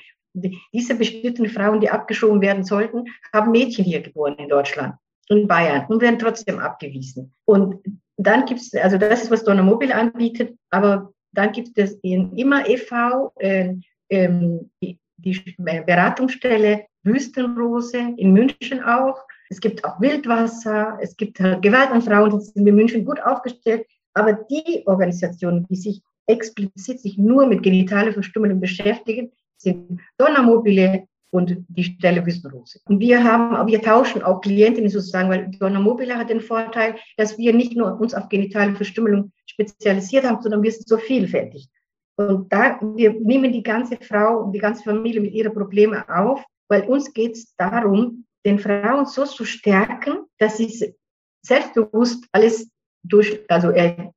[0.73, 4.95] Diese beschnittenen Frauen, die abgeschoben werden sollten, haben Mädchen hier geboren in Deutschland,
[5.29, 7.33] in Bayern und werden trotzdem abgewiesen.
[7.45, 7.83] Und
[8.17, 12.37] dann gibt es, also das ist, was Donner Mobil anbietet, aber dann gibt es in
[12.37, 13.33] immer e.V.
[13.39, 13.75] Äh,
[14.11, 19.19] ähm, die, die Beratungsstelle Wüstenrose in München auch.
[19.51, 23.87] Es gibt auch Wildwasser, es gibt Gewalt an Frauen, das sind in München gut aufgestellt.
[24.15, 31.57] Aber die Organisationen, die sich explizit sich nur mit genitaler Verstümmelung beschäftigen, sind Donnermobile und
[31.69, 32.79] die Stelle Wüstenrose.
[32.87, 37.53] Und wir haben, wir tauschen auch Klientinnen sozusagen, weil Donnermobile hat den Vorteil, dass wir
[37.53, 41.69] nicht nur uns auf genitale Verstümmelung spezialisiert haben, sondern wir sind so vielfältig.
[42.17, 46.45] Und da, wir nehmen die ganze Frau und die ganze Familie mit ihren Problemen auf,
[46.69, 50.95] weil uns geht es darum, den Frauen so zu stärken, dass sie
[51.43, 52.71] selbstbewusst alles
[53.05, 53.69] durch, also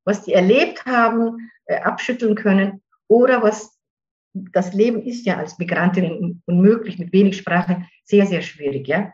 [0.03, 3.77] was sie erlebt haben, äh, abschütteln können oder was
[4.33, 9.13] das Leben ist ja als Migrantin unmöglich mit wenig Sprache sehr, sehr schwierig, ja.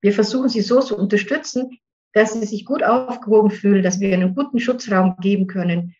[0.00, 1.78] Wir versuchen sie so zu unterstützen,
[2.12, 5.94] dass sie sich gut aufgehoben fühlen, dass wir einen guten Schutzraum geben können.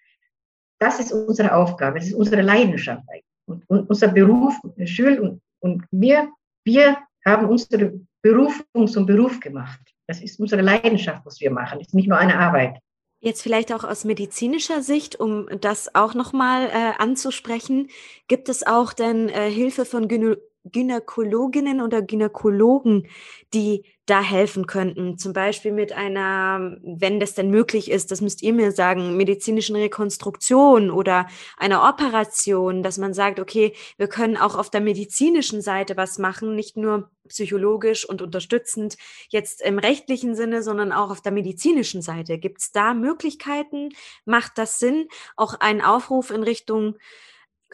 [0.78, 3.02] Das ist unsere Aufgabe, das ist unsere Leidenschaft
[3.46, 6.30] und, und unser Beruf, Schül und, und wir,
[6.64, 9.80] wir haben unsere Berufung zum Beruf gemacht.
[10.06, 11.78] Das ist unsere Leidenschaft, was wir machen.
[11.78, 12.78] Das ist nicht nur eine Arbeit.
[13.24, 17.88] Jetzt vielleicht auch aus medizinischer Sicht, um das auch nochmal äh, anzusprechen,
[18.28, 23.06] gibt es auch denn äh, Hilfe von Gynä Gynäkologinnen oder Gynäkologen,
[23.52, 25.16] die da helfen könnten.
[25.16, 29.76] Zum Beispiel mit einer, wenn das denn möglich ist, das müsst ihr mir sagen, medizinischen
[29.76, 35.96] Rekonstruktion oder einer Operation, dass man sagt, okay, wir können auch auf der medizinischen Seite
[35.96, 38.96] was machen, nicht nur psychologisch und unterstützend
[39.30, 42.38] jetzt im rechtlichen Sinne, sondern auch auf der medizinischen Seite.
[42.38, 43.90] Gibt es da Möglichkeiten?
[44.26, 45.08] Macht das Sinn?
[45.36, 46.96] Auch einen Aufruf in Richtung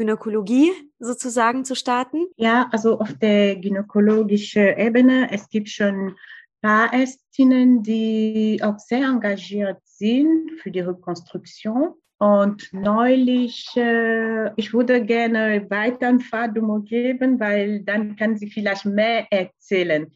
[0.01, 2.27] Gynäkologie sozusagen zu starten?
[2.37, 6.17] Ja, also auf der gynäkologischen Ebene, es gibt schon ein
[6.63, 11.95] paar Ärztinnen, die auch sehr engagiert sind für die Rekonstruktion.
[12.19, 18.87] Und neulich, äh, ich würde gerne weiter an Fadumo geben, weil dann kann sie vielleicht
[18.87, 20.11] mehr erzählen.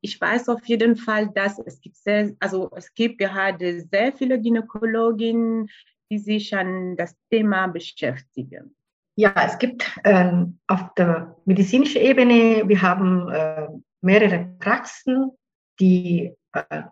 [0.00, 4.40] Ich weiß auf jeden Fall, dass es gibt sehr, also es gibt gerade sehr viele
[4.40, 5.68] Gynäkologinnen,
[6.10, 8.74] die sich an das Thema beschäftigen.
[9.18, 13.66] Ja, es gibt ähm, auf der medizinischen Ebene, wir haben äh,
[14.00, 15.32] mehrere Praxen,
[15.80, 16.82] die äh,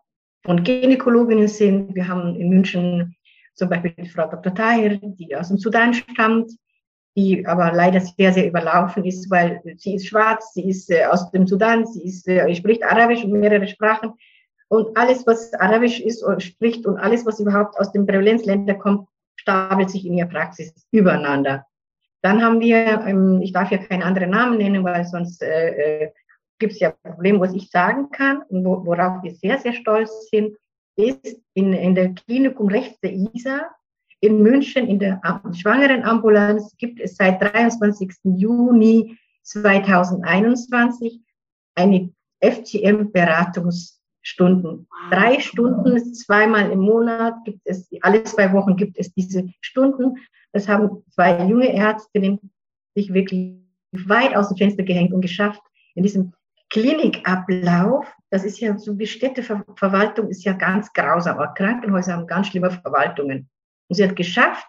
[0.45, 1.95] von Gynäkologinnen sind.
[1.95, 3.15] Wir haben in München
[3.55, 4.53] zum Beispiel Frau Dr.
[4.53, 6.51] Tahir, die aus dem Sudan stammt,
[7.17, 11.31] die aber leider sehr, sehr überlaufen ist, weil sie ist schwarz, sie ist äh, aus
[11.31, 14.15] dem Sudan, sie ist, äh, spricht Arabisch und mehrere Sprachen.
[14.67, 19.07] Und alles, was Arabisch ist und spricht und alles, was überhaupt aus den Prävalenzländern kommt,
[19.37, 21.65] stapelt sich in ihrer Praxis übereinander.
[22.27, 26.11] Dann haben wir, ähm, ich darf ja keinen anderen Namen nennen, weil sonst äh, äh
[26.59, 30.57] gibt es ja Probleme, was ich sagen kann und worauf wir sehr, sehr stolz sind,
[30.97, 33.71] ist in, in der Klinikum rechts der ISA
[34.19, 35.21] in München in der
[35.53, 38.11] Schwangerenambulanz gibt es seit 23.
[38.25, 41.21] Juni 2021
[41.77, 42.11] eine
[44.27, 44.89] FGM-Beratungsstunden.
[45.11, 50.17] Drei Stunden, zweimal im Monat gibt es, alle zwei Wochen gibt es diese Stunden.
[50.53, 52.51] Das haben zwei junge Ärztinnen
[52.95, 53.57] sich wirklich
[53.93, 55.63] weit aus dem Fenster gehängt und geschafft,
[55.95, 56.33] in diesem
[56.71, 61.39] Klinikablauf, das ist ja so wie Städteverwaltung, ist ja ganz grausam.
[61.39, 63.49] Aber Krankenhäuser haben ganz schlimme Verwaltungen.
[63.89, 64.67] Und sie hat geschafft,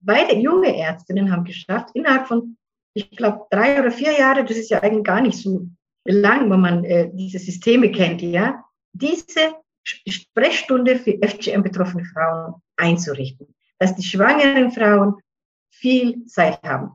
[0.00, 2.56] beide junge Ärztinnen haben geschafft, innerhalb von,
[2.94, 5.68] ich glaube, drei oder vier Jahre, das ist ja eigentlich gar nicht so
[6.04, 13.96] lang, wenn man äh, diese Systeme kennt, ja, diese Sprechstunde für FGM-betroffene Frauen einzurichten dass
[13.96, 15.16] die schwangeren Frauen
[15.72, 16.92] viel Zeit haben.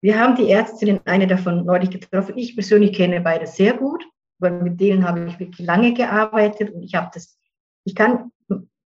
[0.00, 2.38] Wir haben die Ärztinnen, eine davon neulich getroffen.
[2.38, 4.04] Ich persönlich kenne beide sehr gut,
[4.38, 7.36] weil mit denen habe ich wirklich lange gearbeitet und ich habe das,
[7.84, 8.30] ich kann,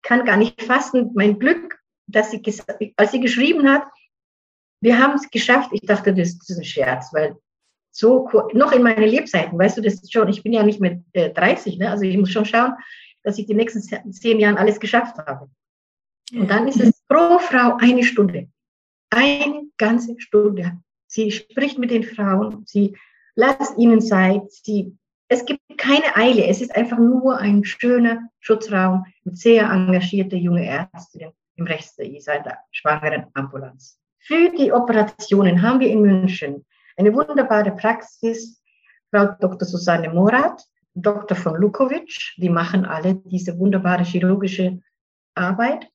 [0.02, 2.42] kann gar nicht fassen, mein Glück, dass sie,
[2.96, 3.82] als sie geschrieben hat,
[4.80, 5.70] wir haben es geschafft.
[5.72, 7.36] Ich dachte, das, ist ein Scherz, weil
[7.96, 11.00] so noch in meinen Lebzeiten, weißt du, das ist schon, ich bin ja nicht mehr
[11.14, 11.90] äh, 30, ne?
[11.90, 12.74] also ich muss schon schauen,
[13.22, 13.80] dass ich die nächsten
[14.12, 15.48] zehn Jahren alles geschafft habe.
[16.32, 18.48] Und dann ist es pro Frau eine Stunde.
[19.10, 20.78] Eine ganze Stunde.
[21.06, 22.96] Sie spricht mit den Frauen, sie
[23.34, 24.94] lässt ihnen Zeit, sie,
[25.28, 30.64] es gibt keine Eile, es ist einfach nur ein schöner Schutzraum mit sehr engagierten jungen
[30.64, 33.98] Ärztinnen im Rechts der ISA, in der schwangeren Ambulanz.
[34.18, 36.66] Für die Operationen haben wir in München
[36.96, 38.60] eine wunderbare Praxis,
[39.10, 39.66] Frau Dr.
[39.66, 40.62] Susanne Morat,
[40.94, 41.36] Dr.
[41.36, 44.80] von Lukovic, die machen alle diese wunderbare chirurgische
[45.34, 45.86] Arbeit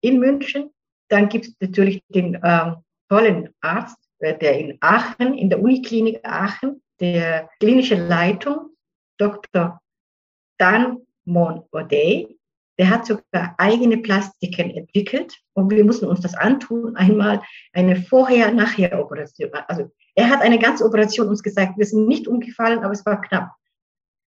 [0.00, 0.70] in München.
[1.08, 2.76] Dann gibt es natürlich den ähm,
[3.08, 8.70] tollen Arzt, äh, der in Aachen, in der Uniklinik Aachen, der klinische Leitung,
[9.18, 9.80] Dr.
[10.58, 12.35] Dan Mon O'Day,
[12.78, 19.50] der hat sogar eigene Plastiken entwickelt und wir mussten uns das antun, einmal eine Vorher-Nachher-Operation.
[19.68, 23.20] Also er hat eine ganze Operation uns gesagt, wir sind nicht umgefallen, aber es war
[23.20, 23.52] knapp.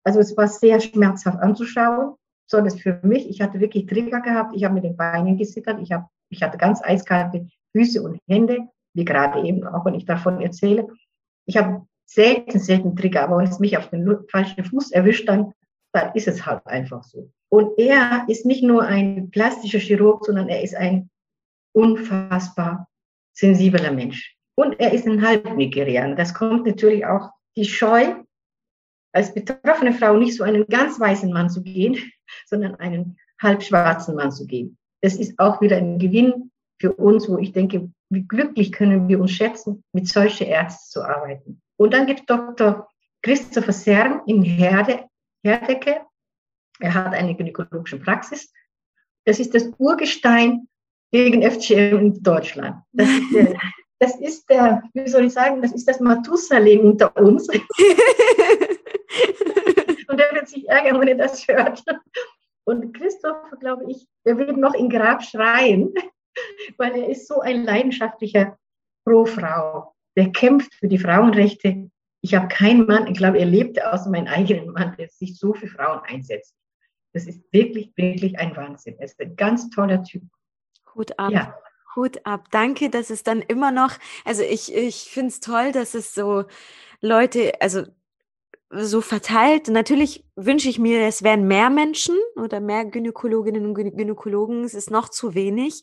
[0.05, 2.15] Also es war sehr schmerzhaft anzuschauen
[2.49, 5.93] sondern für mich, ich hatte wirklich Trigger gehabt, ich habe mit den Beinen gesickert, ich,
[5.93, 10.41] hab, ich hatte ganz eiskalte Füße und Hände, wie gerade eben, auch wenn ich davon
[10.41, 10.89] erzähle.
[11.45, 15.53] Ich habe selten, selten Trigger, aber wenn es mich auf den falschen Fuß erwischt, dann,
[15.93, 17.31] dann ist es halt einfach so.
[17.51, 21.11] Und er ist nicht nur ein plastischer Chirurg, sondern er ist ein
[21.73, 22.89] unfassbar
[23.33, 24.37] sensibler Mensch.
[24.55, 26.17] Und er ist ein Halbnigerianer.
[26.17, 28.15] Das kommt natürlich auch die Scheu,
[29.13, 31.97] als betroffene Frau nicht so einen ganz weißen Mann zu gehen,
[32.47, 34.77] sondern einen halb schwarzen Mann zu gehen.
[35.01, 39.21] Das ist auch wieder ein Gewinn für uns, wo ich denke, wie glücklich können wir
[39.21, 41.63] uns schätzen, mit solchen Ärzten zu arbeiten.
[41.77, 42.89] Und dann gibt Dr.
[43.23, 45.05] Christopher Serm in Herde,
[45.45, 46.01] Herdecke.
[46.81, 48.53] Er hat eine gynäkologische Praxis.
[49.25, 50.69] Das ist das Urgestein
[51.11, 52.83] gegen FGM in Deutschland.
[52.93, 53.59] Das ist der,
[53.99, 57.49] das ist der wie soll ich sagen, das ist das Mathusalem unter uns.
[60.09, 61.83] Und er wird sich ärgern, wenn er das hört.
[62.65, 65.93] Und Christoph, glaube ich, der wird noch in Grab schreien,
[66.77, 68.59] weil er ist so ein leidenschaftlicher
[69.05, 69.95] Pro-Frau.
[70.17, 71.91] Der kämpft für die Frauenrechte.
[72.21, 75.55] Ich habe keinen Mann, ich glaube, er lebt außer meinen eigenen Mann, der sich so
[75.55, 76.55] für Frauen einsetzt.
[77.13, 78.97] Das ist wirklich, wirklich ein Wahnsinn.
[78.99, 80.23] Er ist ein ganz toller Typ.
[80.95, 81.33] Hut ab.
[81.33, 81.55] Ja.
[81.97, 82.49] Hut ab.
[82.51, 83.93] Danke, dass es dann immer noch,
[84.25, 86.45] also ich, ich finde es toll, dass es so
[87.01, 87.85] Leute, also
[88.71, 89.69] so verteilt.
[89.69, 94.65] Natürlich wünsche ich mir, es wären mehr Menschen oder mehr Gynäkologinnen und Gynäkologen.
[94.65, 95.83] Es ist noch zu wenig.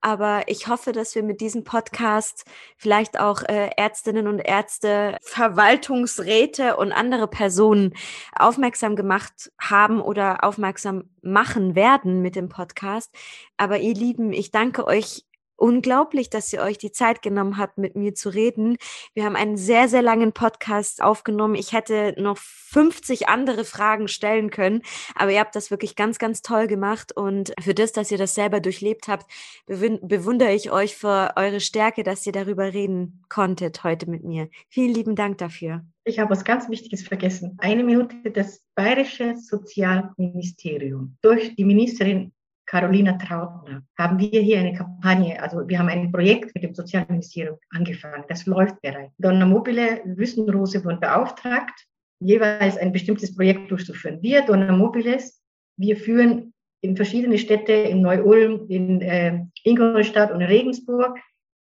[0.00, 2.44] Aber ich hoffe, dass wir mit diesem Podcast
[2.76, 7.94] vielleicht auch äh, Ärztinnen und Ärzte, Verwaltungsräte und andere Personen
[8.34, 13.14] aufmerksam gemacht haben oder aufmerksam machen werden mit dem Podcast.
[13.56, 15.24] Aber ihr Lieben, ich danke euch
[15.60, 18.76] unglaublich, dass ihr euch die Zeit genommen habt, mit mir zu reden.
[19.14, 21.54] Wir haben einen sehr, sehr langen Podcast aufgenommen.
[21.54, 24.82] Ich hätte noch 50 andere Fragen stellen können,
[25.14, 27.12] aber ihr habt das wirklich ganz, ganz toll gemacht.
[27.12, 29.30] Und für das, dass ihr das selber durchlebt habt,
[29.66, 34.48] bewundere ich euch für eure Stärke, dass ihr darüber reden konntet heute mit mir.
[34.68, 35.84] Vielen lieben Dank dafür.
[36.04, 37.56] Ich habe was ganz Wichtiges vergessen.
[37.58, 42.32] Eine Minute das Bayerische Sozialministerium durch die Ministerin
[42.66, 47.58] Carolina Trautner, haben wir hier eine Kampagne, also wir haben ein Projekt mit dem Sozialministerium
[47.70, 48.24] angefangen.
[48.28, 49.12] Das läuft bereits.
[49.18, 51.86] Donna Mobile, Wüstenrose wurden beauftragt,
[52.20, 54.22] jeweils ein bestimmtes Projekt durchzuführen.
[54.22, 55.42] Wir, Donna Mobiles,
[55.76, 56.52] wir führen
[56.82, 61.18] in verschiedene Städte, in Neu-Ulm, in äh, Ingolstadt und Regensburg,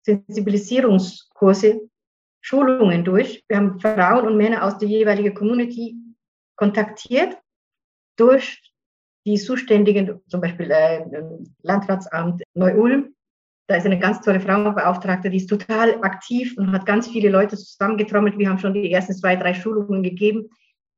[0.03, 1.81] Sensibilisierungskurse,
[2.41, 3.43] Schulungen durch.
[3.47, 5.95] Wir haben Frauen und Männer aus der jeweiligen Community
[6.55, 7.37] kontaktiert
[8.15, 8.61] durch
[9.27, 11.03] die Zuständigen, zum Beispiel äh,
[11.61, 13.13] Landratsamt Neu-Ulm,
[13.67, 17.57] da ist eine ganz tolle Frauenbeauftragte, die ist total aktiv und hat ganz viele Leute
[17.57, 18.37] zusammengetrommelt.
[18.37, 20.49] Wir haben schon die ersten zwei, drei Schulungen gegeben.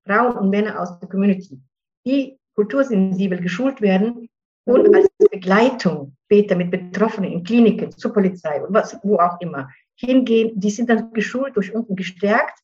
[0.06, 1.60] Frauen und Männer aus der Community,
[2.06, 4.30] die kultursensibel geschult werden
[4.66, 9.70] und als Begleitung später mit Betroffenen in Kliniken, zur Polizei und was, wo auch immer
[9.96, 10.52] hingehen.
[10.60, 12.60] Die sind dann geschult, durch unten gestärkt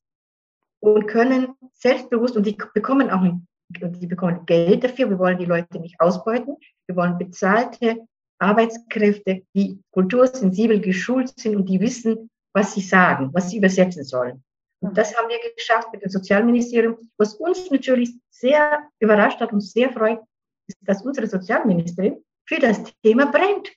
[0.79, 5.09] und können selbstbewusst und die bekommen auch ein die bekommen Geld dafür.
[5.09, 6.57] Wir wollen die Leute nicht ausbeuten.
[6.87, 8.07] Wir wollen bezahlte
[8.39, 14.43] Arbeitskräfte, die kultursensibel geschult sind und die wissen, was sie sagen, was sie übersetzen sollen.
[14.81, 16.97] Und das haben wir geschafft mit dem Sozialministerium.
[17.17, 20.19] Was uns natürlich sehr überrascht hat und sehr freut,
[20.67, 23.71] ist, dass unsere Sozialministerin für das Thema brennt.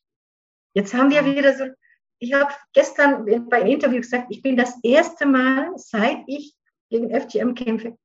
[0.75, 1.65] Jetzt haben wir wieder so,
[2.21, 6.55] ich habe gestern bei einem Interview gesagt, ich bin das erste Mal, seit ich
[6.91, 7.97] gegen FGM kämpfe,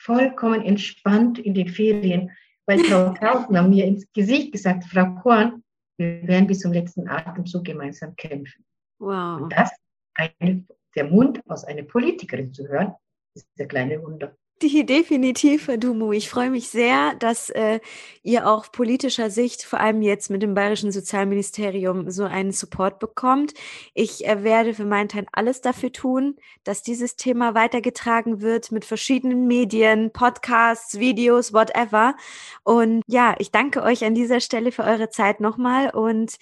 [0.00, 2.30] vollkommen entspannt in den Ferien,
[2.66, 5.62] weil Frau Krautner mir ins Gesicht gesagt, Frau Korn,
[5.98, 8.64] wir werden bis zum letzten Atemzug gemeinsam kämpfen.
[8.98, 9.42] Wow.
[9.42, 9.70] Und das,
[10.14, 10.64] eine,
[10.96, 12.94] der Mund aus einer Politikerin zu hören,
[13.34, 14.34] ist der kleine Wunder.
[14.62, 16.12] Die definitiv, Herr Dumu.
[16.12, 17.80] Ich freue mich sehr, dass äh,
[18.22, 23.54] ihr auch politischer Sicht, vor allem jetzt mit dem Bayerischen Sozialministerium, so einen Support bekommt.
[23.94, 28.84] Ich äh, werde für meinen Teil alles dafür tun, dass dieses Thema weitergetragen wird mit
[28.84, 32.14] verschiedenen Medien, Podcasts, Videos, whatever.
[32.62, 36.36] Und ja, ich danke euch an dieser Stelle für eure Zeit nochmal und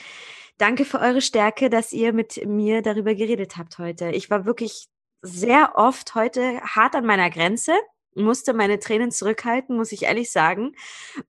[0.56, 4.10] danke für eure Stärke, dass ihr mit mir darüber geredet habt heute.
[4.10, 4.88] Ich war wirklich
[5.22, 7.74] sehr oft heute hart an meiner Grenze
[8.14, 10.72] musste meine Tränen zurückhalten, muss ich ehrlich sagen.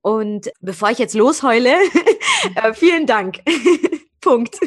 [0.01, 1.73] Und bevor ich jetzt losheule,
[2.55, 3.39] äh, vielen Dank.
[4.21, 4.59] Punkt.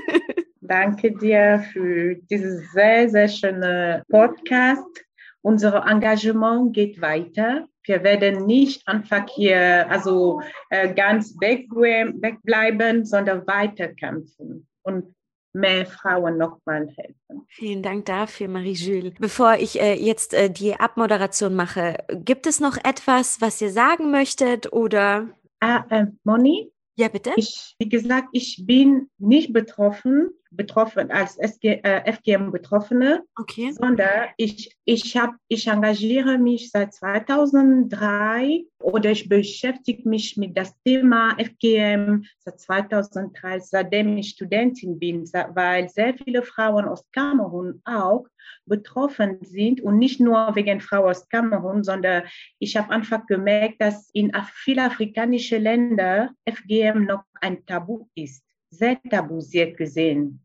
[0.60, 5.04] Danke dir für diesen sehr, sehr schönen Podcast.
[5.42, 7.66] Unser Engagement geht weiter.
[7.84, 14.68] Wir werden nicht einfach hier also äh, ganz wegbleiben, sondern weiterkämpfen.
[14.82, 15.14] Und
[15.52, 17.46] mehr Frauen nochmal helfen.
[17.48, 19.14] Vielen Dank dafür, Marie-Jules.
[19.18, 24.10] Bevor ich äh, jetzt äh, die Abmoderation mache, gibt es noch etwas, was ihr sagen
[24.10, 25.28] möchtet oder?
[25.60, 26.72] Ah, äh, Moni?
[26.96, 27.32] Ja, bitte.
[27.36, 33.72] Ich, wie gesagt, ich bin nicht betroffen, betroffen, als SG, äh, FGM-Betroffene, okay.
[33.72, 40.74] sondern ich, ich, hab, ich engagiere mich seit 2003 oder ich beschäftige mich mit das
[40.84, 45.24] Thema FGM seit 2003, seitdem ich Studentin bin,
[45.54, 48.26] weil sehr viele Frauen aus Kamerun auch
[48.66, 52.24] betroffen sind und nicht nur wegen Frauen aus Kamerun, sondern
[52.58, 59.00] ich habe einfach gemerkt, dass in vielen afrikanischen Ländern FGM noch ein Tabu ist, sehr
[59.02, 60.44] tabuisiert gesehen.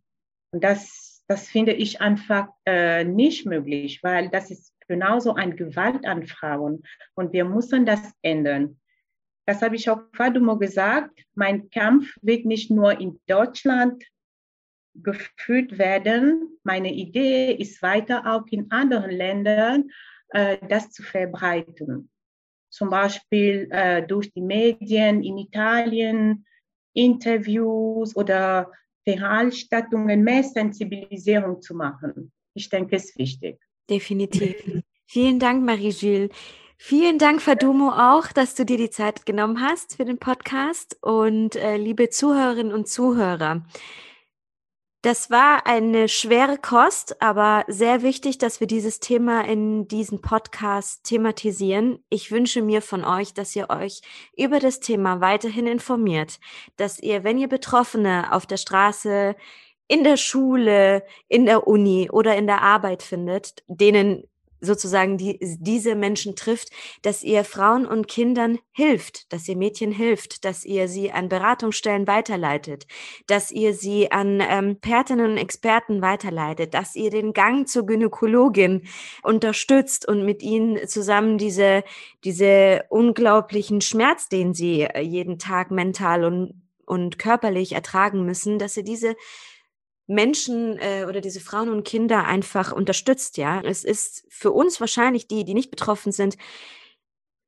[0.52, 6.06] Und das, das finde ich einfach äh, nicht möglich, weil das ist genauso eine Gewalt
[6.06, 6.84] an Frauen
[7.16, 8.80] und wir müssen das ändern.
[9.46, 11.24] Das habe ich auch Fadumo gesagt.
[11.34, 14.04] Mein Kampf wird nicht nur in Deutschland
[14.94, 16.58] geführt werden.
[16.64, 19.90] Meine Idee ist weiter auch in anderen Ländern,
[20.30, 22.10] äh, das zu verbreiten.
[22.70, 26.46] Zum Beispiel äh, durch die Medien in Italien,
[26.98, 28.72] Interviews oder
[29.04, 32.32] Veranstaltungen mehr Sensibilisierung zu machen.
[32.54, 33.60] Ich denke, es ist wichtig.
[33.90, 34.56] Definitiv.
[35.06, 36.32] Vielen Dank, Marie-Jules.
[36.80, 40.98] Vielen Dank, Fadumo, auch, dass du dir die Zeit genommen hast für den Podcast.
[41.02, 43.66] Und äh, liebe Zuhörerinnen und Zuhörer,
[45.08, 51.06] das war eine schwere Kost, aber sehr wichtig, dass wir dieses Thema in diesem Podcast
[51.06, 52.04] thematisieren.
[52.10, 54.02] Ich wünsche mir von euch, dass ihr euch
[54.36, 56.42] über das Thema weiterhin informiert,
[56.76, 59.38] dass ihr, wenn ihr Betroffene auf der Straße,
[59.88, 64.26] in der Schule, in der Uni oder in der Arbeit findet, denen
[64.62, 66.70] sozusagen die, diese Menschen trifft,
[67.02, 72.08] dass ihr Frauen und Kindern hilft, dass ihr Mädchen hilft, dass ihr sie an Beratungsstellen
[72.08, 72.88] weiterleitet,
[73.28, 78.88] dass ihr sie an ähm, Expertinnen und Experten weiterleitet, dass ihr den Gang zur Gynäkologin
[79.22, 81.84] unterstützt und mit ihnen zusammen diese,
[82.24, 88.78] diese unglaublichen Schmerz, den sie äh, jeden Tag mental und, und körperlich ertragen müssen, dass
[88.78, 89.16] ihr diese
[90.08, 93.62] Menschen äh, oder diese Frauen und Kinder einfach unterstützt, ja.
[93.62, 96.38] Es ist für uns wahrscheinlich die, die nicht betroffen sind,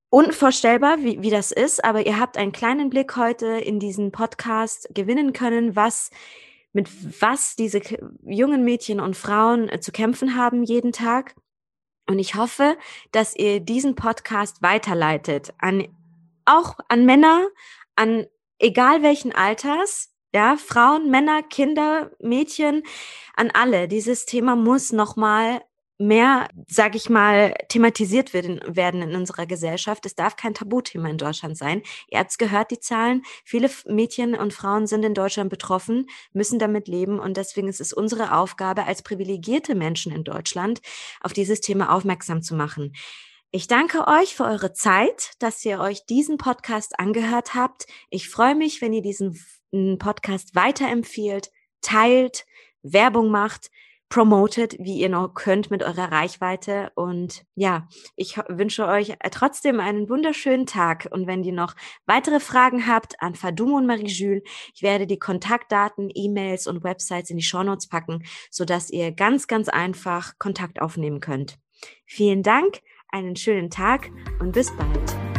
[0.10, 4.90] unvorstellbar, wie, wie das ist, aber ihr habt einen kleinen Blick heute in diesen Podcast
[4.94, 6.10] gewinnen können, was
[6.74, 6.90] mit
[7.22, 7.82] was diese
[8.24, 11.36] jungen Mädchen und Frauen äh, zu kämpfen haben jeden Tag.
[12.08, 12.78] Und ich hoffe,
[13.12, 15.88] dass ihr diesen Podcast weiterleitet an
[16.46, 17.48] auch an Männer,
[17.96, 18.26] an
[18.58, 22.84] egal welchen Alters, ja, Frauen, Männer, Kinder, Mädchen,
[23.36, 23.88] an alle.
[23.88, 25.62] Dieses Thema muss nochmal
[26.00, 30.06] mehr, sag ich mal, thematisiert werden, werden in unserer Gesellschaft.
[30.06, 31.84] Es darf kein Tabuthema in Deutschland sein.
[32.08, 33.24] Ihr habt gehört, die Zahlen.
[33.44, 37.20] Viele Mädchen und Frauen sind in Deutschland betroffen, müssen damit leben.
[37.20, 40.80] Und deswegen ist es unsere Aufgabe, als privilegierte Menschen in Deutschland
[41.20, 42.94] auf dieses Thema aufmerksam zu machen.
[43.52, 47.88] Ich danke euch für eure Zeit, dass ihr euch diesen Podcast angehört habt.
[48.10, 49.38] Ich freue mich, wenn ihr diesen
[49.98, 51.52] Podcast weiterempfiehlt,
[51.82, 52.46] teilt,
[52.82, 53.70] Werbung macht,
[54.10, 56.92] promotet, wie ihr noch könnt mit eurer Reichweite.
[56.96, 61.08] Und ja, ich wünsche euch trotzdem einen wunderschönen Tag.
[61.12, 61.76] Und wenn ihr noch
[62.06, 64.42] weitere Fragen habt an Fadumo und Marie-Jules,
[64.74, 69.70] ich werde die Kontaktdaten, E-Mails und Websites in die Shownotes packen, sodass ihr ganz, ganz
[69.70, 71.60] einfach Kontakt aufnehmen könnt.
[72.06, 74.10] Vielen Dank, einen schönen Tag
[74.40, 75.39] und bis bald.